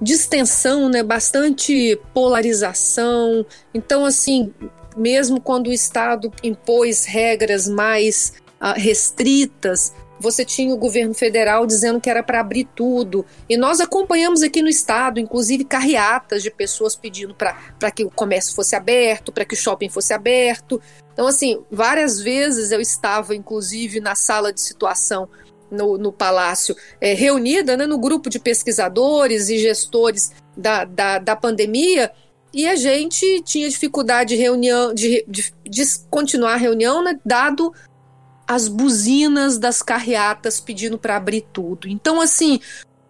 [0.00, 1.02] distensão, né?
[1.02, 3.44] Bastante polarização.
[3.74, 4.52] Então, assim,
[4.98, 12.00] mesmo quando o Estado impôs regras mais uh, restritas, você tinha o governo federal dizendo
[12.00, 13.24] que era para abrir tudo.
[13.48, 18.54] E nós acompanhamos aqui no estado, inclusive carreatas de pessoas pedindo para que o comércio
[18.54, 20.80] fosse aberto, para que o shopping fosse aberto.
[21.12, 25.28] Então, assim, várias vezes eu estava, inclusive, na sala de situação
[25.70, 31.36] no, no Palácio, é, reunida né, no grupo de pesquisadores e gestores da, da, da
[31.36, 32.10] pandemia,
[32.52, 37.72] e a gente tinha dificuldade de reunião, de, de, de continuar a reunião, né, dado
[38.46, 41.86] as buzinas das carreatas pedindo para abrir tudo.
[41.86, 42.60] Então, assim,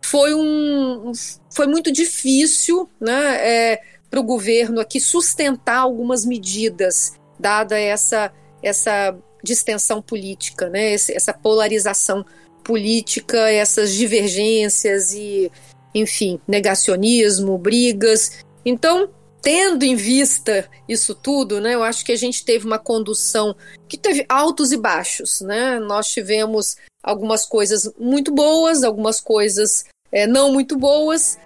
[0.02, 1.12] foi um.
[1.50, 3.36] Foi muito difícil né,
[3.72, 8.32] é, para o governo aqui sustentar algumas medidas, dada essa,
[8.62, 12.24] essa distensão política, né, essa polarização
[12.64, 15.50] política, essas divergências e,
[15.94, 18.44] enfim, negacionismo, brigas.
[18.64, 19.08] Então,
[19.40, 23.54] tendo em vista isso tudo, né, eu acho que a gente teve uma condução
[23.88, 25.78] que teve altos e baixos, né?
[25.78, 31.38] Nós tivemos algumas coisas muito boas, algumas coisas é, não muito boas.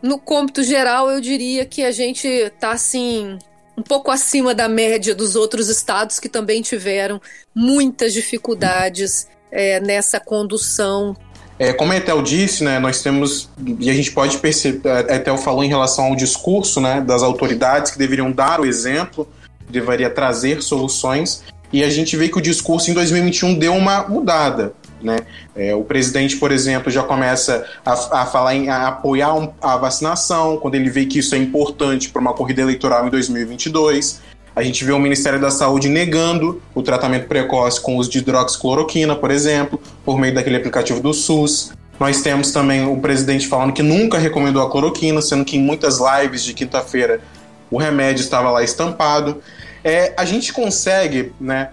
[0.00, 3.38] No cômpito geral, eu diria que a gente está assim
[3.76, 7.20] um pouco acima da média dos outros estados que também tiveram
[7.54, 11.16] muitas dificuldades é, nessa condução
[11.58, 13.50] é, como a Etel disse, né, nós temos,
[13.80, 17.90] e a gente pode perceber, a Etel falou em relação ao discurso né, das autoridades
[17.90, 19.28] que deveriam dar o exemplo,
[19.68, 21.42] deveria trazer soluções,
[21.72, 24.72] e a gente vê que o discurso em 2021 deu uma mudada.
[25.02, 25.18] Né?
[25.54, 29.76] É, o presidente, por exemplo, já começa a, a falar em a apoiar um, a
[29.76, 34.20] vacinação, quando ele vê que isso é importante para uma corrida eleitoral em 2022.
[34.58, 39.14] A gente vê o Ministério da Saúde negando o tratamento precoce com uso de hidroxicloroquina,
[39.14, 41.70] por exemplo, por meio daquele aplicativo do SUS.
[42.00, 46.00] Nós temos também o presidente falando que nunca recomendou a cloroquina, sendo que em muitas
[46.00, 47.20] lives de quinta-feira
[47.70, 49.40] o remédio estava lá estampado.
[49.84, 51.68] É, a gente consegue, né,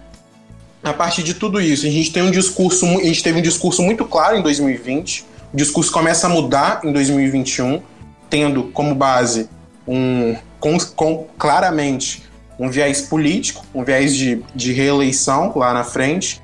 [0.80, 3.82] a partir de tudo isso, a gente tem um discurso, a gente teve um discurso
[3.82, 5.26] muito claro em 2020.
[5.52, 7.82] O discurso começa a mudar em 2021,
[8.30, 9.48] tendo como base
[9.88, 12.24] um com, com claramente
[12.58, 16.40] um viés político, um viés de, de reeleição lá na frente.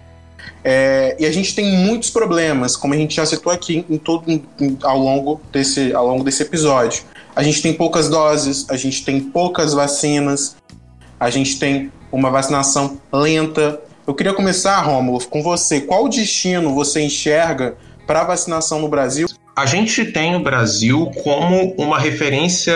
[0.65, 4.31] É, e a gente tem muitos problemas, como a gente já citou aqui em todo,
[4.31, 4.43] em,
[4.83, 7.03] ao, longo desse, ao longo desse episódio.
[7.35, 10.57] A gente tem poucas doses, a gente tem poucas vacinas,
[11.19, 13.81] a gente tem uma vacinação lenta.
[14.07, 15.81] Eu queria começar, Rômulo, com você.
[15.81, 17.75] Qual destino você enxerga
[18.07, 19.27] para vacinação no Brasil?
[19.57, 22.75] A gente tem o Brasil como uma referência,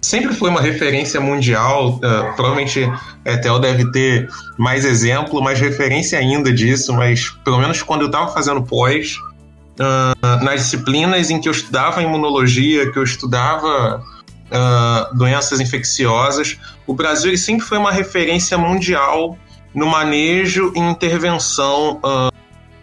[0.00, 1.96] sempre foi uma referência mundial.
[1.96, 2.84] Uh, provavelmente
[3.24, 4.28] a Etel deve ter
[4.58, 10.44] mais exemplo, mais referência ainda disso, mas pelo menos quando eu estava fazendo pós, uh,
[10.44, 14.02] nas disciplinas em que eu estudava imunologia, que eu estudava
[14.50, 19.38] uh, doenças infecciosas, o Brasil sempre foi uma referência mundial
[19.74, 22.00] no manejo e intervenção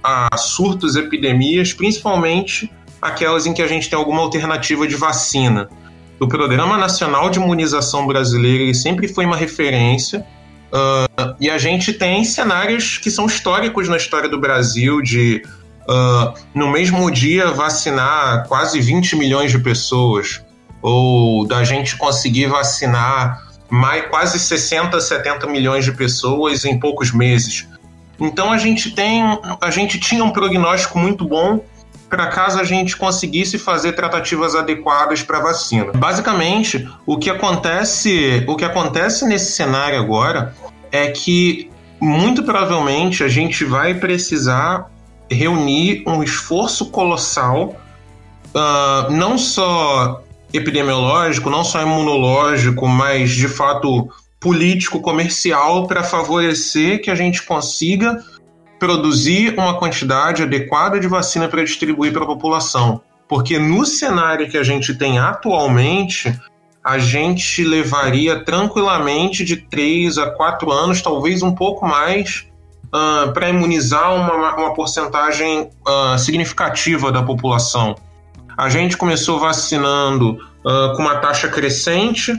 [0.01, 5.70] a surtos, epidemias, principalmente aquelas em que a gente tem alguma alternativa de vacina.
[6.20, 10.26] O Programa Nacional de Imunização Brasileiro ele sempre foi uma referência
[10.72, 15.43] uh, e a gente tem cenários que são históricos na história do Brasil de
[15.88, 20.41] uh, no mesmo dia vacinar quase 20 milhões de pessoas
[20.82, 27.68] ou da gente conseguir vacinar mais, quase 60, 70 milhões de pessoas em poucos meses.
[28.20, 29.22] Então a gente tem,
[29.61, 31.63] a gente tinha um prognóstico muito bom
[32.10, 35.91] para caso a gente conseguisse fazer tratativas adequadas para vacina.
[35.93, 40.55] Basicamente, o que acontece, o que acontece nesse cenário agora
[40.91, 44.89] é que muito provavelmente a gente vai precisar
[45.30, 47.76] reunir um esforço colossal,
[48.55, 57.12] uh, não só epidemiológico, não só imunológico, mas de fato político, comercial, para favorecer que
[57.12, 58.24] a gente consiga
[58.80, 63.02] produzir uma quantidade adequada de vacina para distribuir para a população.
[63.28, 66.34] Porque no cenário que a gente tem atualmente,
[66.84, 72.48] a gente levaria tranquilamente de 3 a 4 anos, talvez um pouco mais,
[72.88, 77.96] uh, para imunizar uma, uma porcentagem uh, significativa da população.
[78.58, 82.34] A gente começou vacinando uh, com uma taxa crescente,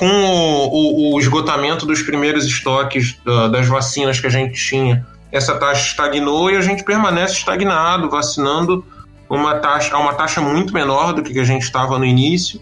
[0.00, 3.16] com o, o, o, esgotamento dos primeiros estoques
[3.52, 5.06] das vacinas que a gente tinha.
[5.34, 8.84] Essa taxa estagnou e a gente permanece estagnado, vacinando
[9.28, 12.60] uma taxa, a uma taxa muito menor do que a gente estava no início.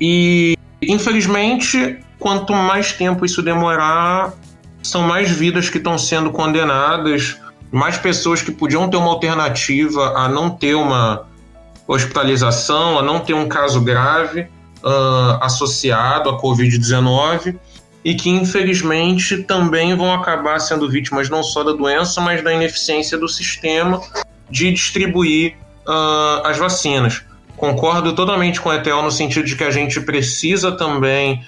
[0.00, 4.32] E, infelizmente, quanto mais tempo isso demorar,
[4.80, 7.36] são mais vidas que estão sendo condenadas,
[7.72, 11.26] mais pessoas que podiam ter uma alternativa a não ter uma
[11.84, 17.56] hospitalização, a não ter um caso grave uh, associado à Covid-19
[18.08, 23.18] e que infelizmente também vão acabar sendo vítimas não só da doença, mas da ineficiência
[23.18, 24.00] do sistema
[24.48, 25.56] de distribuir
[25.86, 27.22] uh, as vacinas.
[27.54, 31.44] Concordo totalmente com o Etel no sentido de que a gente precisa também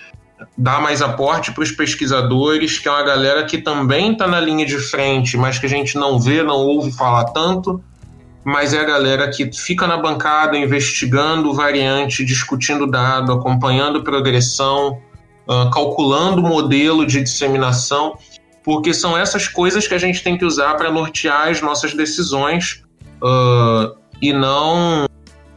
[0.54, 4.66] dar mais aporte para os pesquisadores, que é uma galera que também está na linha
[4.66, 7.82] de frente, mas que a gente não vê, não ouve falar tanto,
[8.44, 15.00] mas é a galera que fica na bancada investigando variante, discutindo dado, acompanhando progressão,
[15.50, 18.16] uh, calculando modelo de disseminação,
[18.62, 22.84] porque são essas coisas que a gente tem que usar para nortear as nossas decisões
[23.20, 25.06] uh, e não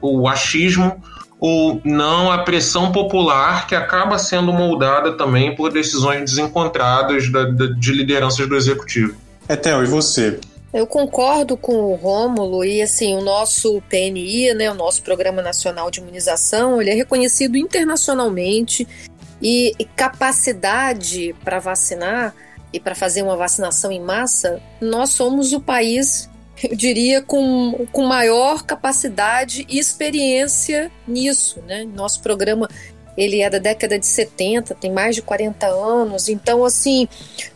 [0.01, 1.01] o achismo
[1.39, 7.65] ou não a pressão popular que acaba sendo moldada também por decisões desencontradas da, da,
[7.67, 9.15] de lideranças do executivo.
[9.47, 10.39] Etel, e você?
[10.73, 15.91] Eu concordo com o Rômulo e assim, o nosso PNI, né, o nosso Programa Nacional
[15.91, 18.87] de Imunização, ele é reconhecido internacionalmente
[19.43, 22.33] e, e capacidade para vacinar
[22.71, 26.29] e para fazer uma vacinação em massa, nós somos o país,
[26.63, 31.83] eu diria, com, com maior capacidade e experiência nisso, né?
[31.83, 32.69] Nosso programa
[33.15, 36.29] ele é da década de 70, tem mais de 40 anos.
[36.29, 37.07] Então, assim,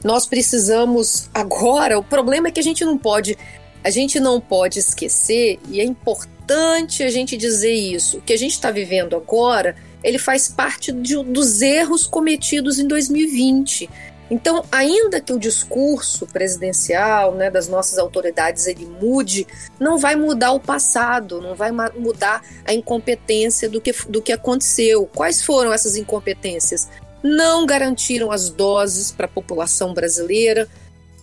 [0.04, 1.98] nós precisamos agora.
[1.98, 3.36] O problema é que a gente não pode,
[3.84, 8.18] a gente não pode esquecer, e é importante a gente dizer isso.
[8.18, 9.76] O que a gente está vivendo agora,
[10.08, 13.90] ele faz parte de, dos erros cometidos em 2020.
[14.32, 19.46] Então, ainda que o discurso presidencial, né, das nossas autoridades, ele mude,
[19.78, 25.06] não vai mudar o passado, não vai mudar a incompetência do que, do que aconteceu.
[25.14, 26.88] Quais foram essas incompetências?
[27.22, 30.70] Não garantiram as doses para a população brasileira,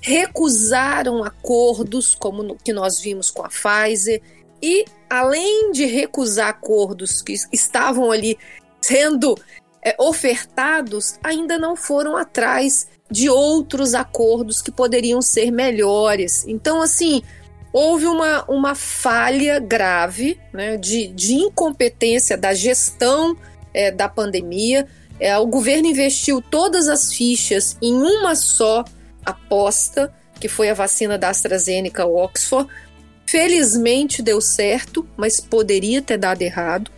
[0.02, 4.20] recusaram acordos, como no, que nós vimos com a Pfizer,
[4.62, 8.38] e além de recusar acordos que estavam ali
[8.84, 9.38] sendo
[9.82, 16.44] é, ofertados, ainda não foram atrás de outros acordos que poderiam ser melhores.
[16.46, 17.22] Então, assim,
[17.72, 23.36] houve uma, uma falha grave né, de, de incompetência da gestão
[23.72, 24.86] é, da pandemia.
[25.18, 28.84] É, o governo investiu todas as fichas em uma só
[29.24, 32.68] aposta, que foi a vacina da AstraZeneca Oxford.
[33.26, 36.90] Felizmente deu certo, mas poderia ter dado errado.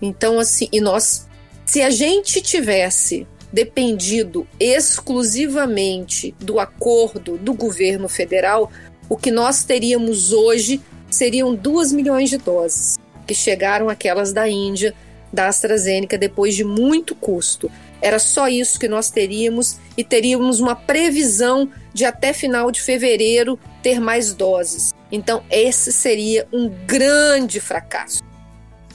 [0.00, 1.27] Então, assim, e nós,
[1.68, 8.72] se a gente tivesse dependido exclusivamente do acordo do governo federal,
[9.06, 14.94] o que nós teríamos hoje seriam 2 milhões de doses, que chegaram aquelas da Índia,
[15.30, 17.70] da AstraZeneca, depois de muito custo.
[18.00, 23.60] Era só isso que nós teríamos e teríamos uma previsão de até final de fevereiro
[23.82, 24.94] ter mais doses.
[25.12, 28.22] Então, esse seria um grande fracasso.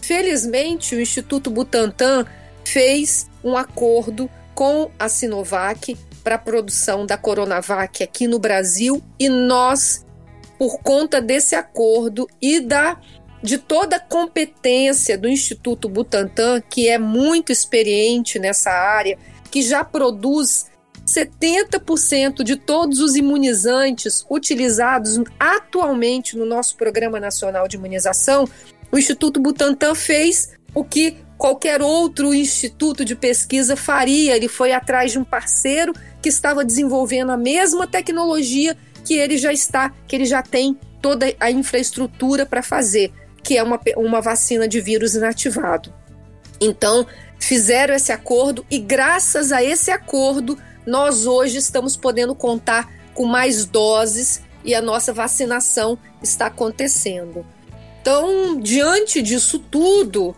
[0.01, 2.26] Felizmente, o Instituto Butantan
[2.66, 9.28] fez um acordo com a Sinovac para a produção da Coronavac aqui no Brasil e
[9.28, 10.05] nós,
[10.57, 12.97] por conta desse acordo e da
[13.41, 19.18] de toda a competência do Instituto Butantan, que é muito experiente nessa área,
[19.51, 20.68] que já produz
[21.05, 28.47] 70% de todos os imunizantes utilizados atualmente no nosso Programa Nacional de Imunização,
[28.89, 34.34] o Instituto Butantan fez o que qualquer outro instituto de pesquisa faria.
[34.34, 35.91] Ele foi atrás de um parceiro
[36.22, 41.26] que estava desenvolvendo a mesma tecnologia que ele já está, que ele já tem toda
[41.41, 43.12] a infraestrutura para fazer
[43.44, 45.94] que é uma, uma vacina de vírus inativado.
[46.62, 47.06] Então,
[47.38, 53.66] fizeram esse acordo e, graças a esse acordo, nós hoje estamos podendo contar com mais
[53.66, 57.46] doses e a nossa vacinação está acontecendo.
[58.02, 60.34] Então, diante disso tudo,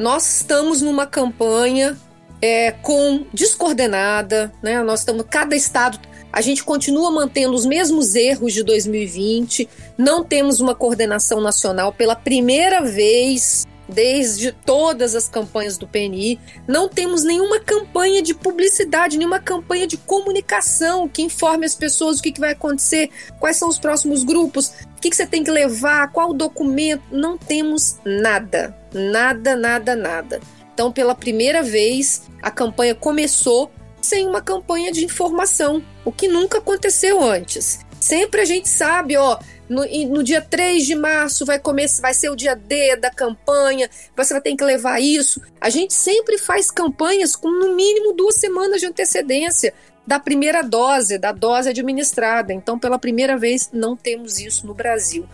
[0.00, 1.94] nós estamos numa campanha
[2.40, 4.82] é, com descoordenada, né?
[4.82, 6.00] Nós estamos, cada estado
[6.32, 12.16] a gente continua mantendo os mesmos erros de 2020, não temos uma coordenação nacional pela
[12.16, 19.40] primeira vez desde todas as campanhas do PNI, não temos nenhuma campanha de publicidade, nenhuma
[19.40, 23.78] campanha de comunicação que informe as pessoas o que, que vai acontecer, quais são os
[23.78, 27.02] próximos grupos, o que, que você tem que levar, qual documento.
[27.10, 30.40] Não temos nada, nada, nada, nada.
[30.72, 33.70] Então, pela primeira vez, a campanha começou
[34.00, 37.80] sem uma campanha de informação, o que nunca aconteceu antes.
[38.00, 39.38] Sempre a gente sabe, ó,
[39.68, 43.90] no, no, dia 3 de março vai começar, vai ser o dia D da campanha,
[44.16, 45.40] você vai ter que levar isso.
[45.60, 49.74] A gente sempre faz campanhas com no mínimo duas semanas de antecedência
[50.06, 52.52] da primeira dose, da dose administrada.
[52.52, 55.28] Então, pela primeira vez, não temos isso no Brasil.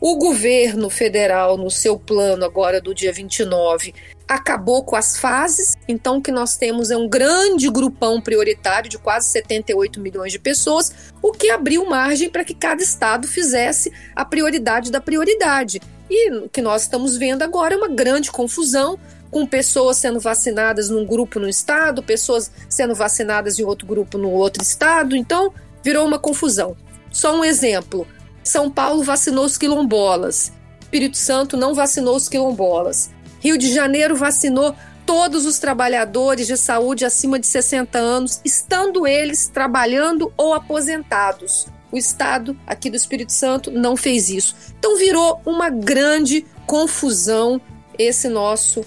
[0.00, 3.92] O governo federal, no seu plano agora do dia 29,
[4.26, 8.96] acabou com as fases, então o que nós temos é um grande grupão prioritário de
[8.96, 10.90] quase 78 milhões de pessoas,
[11.20, 15.82] o que abriu margem para que cada estado fizesse a prioridade da prioridade.
[16.08, 18.98] E o que nós estamos vendo agora é uma grande confusão,
[19.30, 24.30] com pessoas sendo vacinadas num grupo no estado, pessoas sendo vacinadas em outro grupo no
[24.30, 25.52] outro estado, então
[25.84, 26.74] virou uma confusão.
[27.12, 28.06] Só um exemplo:
[28.50, 33.10] São Paulo vacinou os quilombolas, Espírito Santo não vacinou os quilombolas.
[33.38, 34.74] Rio de Janeiro vacinou
[35.06, 41.68] todos os trabalhadores de saúde acima de 60 anos, estando eles trabalhando ou aposentados.
[41.92, 44.56] O Estado aqui do Espírito Santo não fez isso.
[44.76, 47.60] Então virou uma grande confusão
[47.96, 48.84] esse nosso,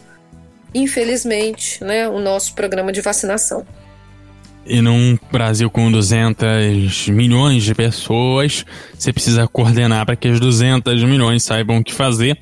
[0.76, 3.66] infelizmente, né, o nosso programa de vacinação.
[4.66, 8.66] E num Brasil com 200 milhões de pessoas,
[8.98, 12.38] você precisa coordenar para que as 200 milhões saibam o que fazer.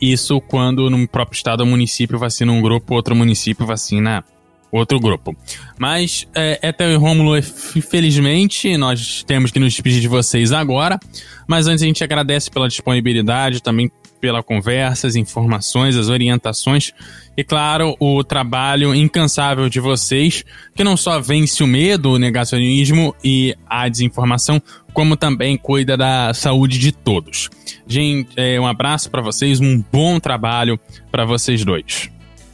[0.00, 4.24] Isso quando no próprio estado ou município vacina um grupo, outro município vacina
[4.72, 5.36] outro grupo.
[5.78, 10.98] Mas, é, Ethel e Rômulo, infelizmente, nós temos que nos despedir de vocês agora.
[11.46, 13.90] Mas antes a gente agradece pela disponibilidade, também
[14.20, 16.92] pela conversa, as informações, as orientações
[17.36, 20.44] e, claro, o trabalho incansável de vocês,
[20.74, 24.60] que não só vence o medo, o negacionismo e a desinformação,
[24.92, 27.48] como também cuida da saúde de todos.
[27.86, 30.78] Gente, é, um abraço para vocês, um bom trabalho
[31.10, 32.10] para vocês dois.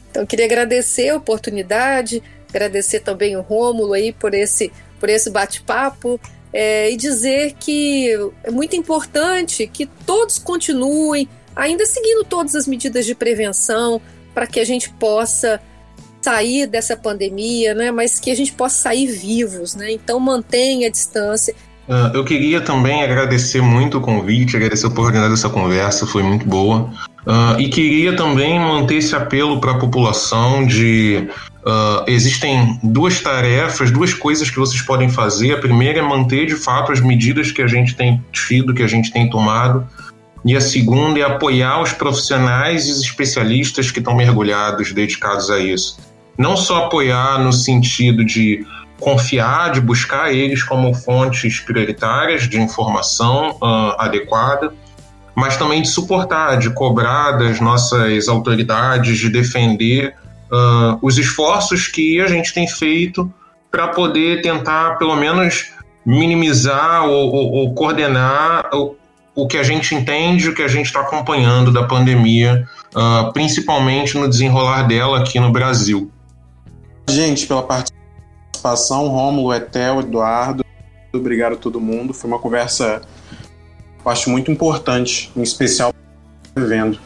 [0.09, 6.19] Então, queria agradecer a oportunidade, agradecer também o Rômulo aí por esse, por esse bate-papo.
[6.53, 8.09] É, e dizer que
[8.41, 11.27] é muito importante que todos continuem
[11.57, 13.99] ainda seguindo todas as medidas de prevenção
[14.33, 15.59] para que a gente possa
[16.21, 17.91] sair dessa pandemia, né?
[17.91, 19.91] Mas que a gente possa sair vivos, né?
[19.91, 21.53] Então mantenha a distância.
[21.87, 26.45] Uh, eu queria também agradecer muito o convite, agradecer a oportunidade dessa conversa, foi muito
[26.45, 26.91] boa.
[27.25, 31.29] Uh, e queria também manter esse apelo para a população de
[31.65, 35.53] uh, existem duas tarefas, duas coisas que vocês podem fazer.
[35.53, 38.87] A primeira é manter de fato as medidas que a gente tem tido, que a
[38.87, 39.87] gente tem tomado
[40.47, 45.59] e a segunda é apoiar os profissionais e os especialistas que estão mergulhados, dedicados a
[45.59, 45.97] isso.
[46.37, 48.65] Não só apoiar no sentido de
[48.99, 54.73] confiar, de buscar eles como fontes prioritárias de informação uh, adequada,
[55.35, 60.15] mas também de suportar, de cobrar das nossas autoridades, de defender
[60.51, 63.31] uh, os esforços que a gente tem feito
[63.69, 65.71] para poder tentar, pelo menos,
[66.05, 68.69] minimizar ou, ou, ou coordenar
[69.37, 74.17] o que a gente entende, o que a gente está acompanhando da pandemia, uh, principalmente
[74.17, 76.09] no desenrolar dela aqui no Brasil.
[77.07, 80.65] Gente, pela participação, Rômulo, Etel, Eduardo,
[81.13, 82.15] obrigado a todo mundo.
[82.15, 83.03] Foi uma conversa,
[84.03, 85.93] eu acho muito importante, em especial
[86.55, 86.99] vendo.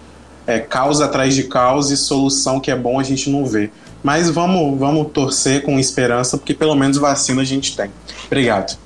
[0.48, 3.70] É causa atrás de causa e solução que é bom a gente não vê.
[4.02, 7.92] Mas vamos, vamos torcer com esperança, porque pelo menos vacina a gente tem.
[8.28, 8.78] Obrigado.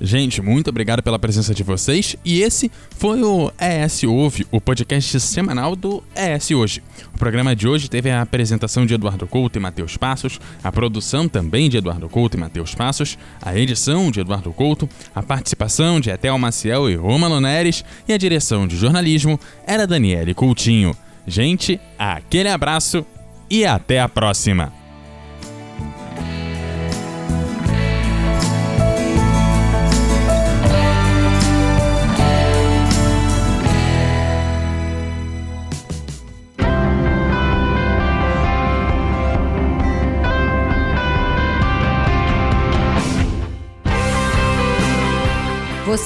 [0.00, 2.16] Gente, muito obrigado pela presença de vocês.
[2.24, 6.82] E esse foi o ES Ouve, o podcast semanal do ES Hoje.
[7.14, 11.28] O programa de hoje teve a apresentação de Eduardo Couto e Matheus Passos, a produção
[11.28, 16.10] também de Eduardo Couto e Matheus Passos, a edição de Eduardo Couto, a participação de
[16.10, 20.94] Etel Maciel e Romano Neres e a direção de jornalismo era Daniele Coutinho.
[21.26, 23.04] Gente, aquele abraço
[23.50, 24.85] e até a próxima!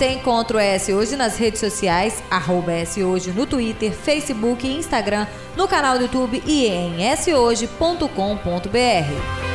[0.00, 4.78] Você encontra o S Hoje nas redes sociais, arroba S Hoje no Twitter, Facebook e
[4.78, 9.49] Instagram, no canal do YouTube e em shoje.com.br.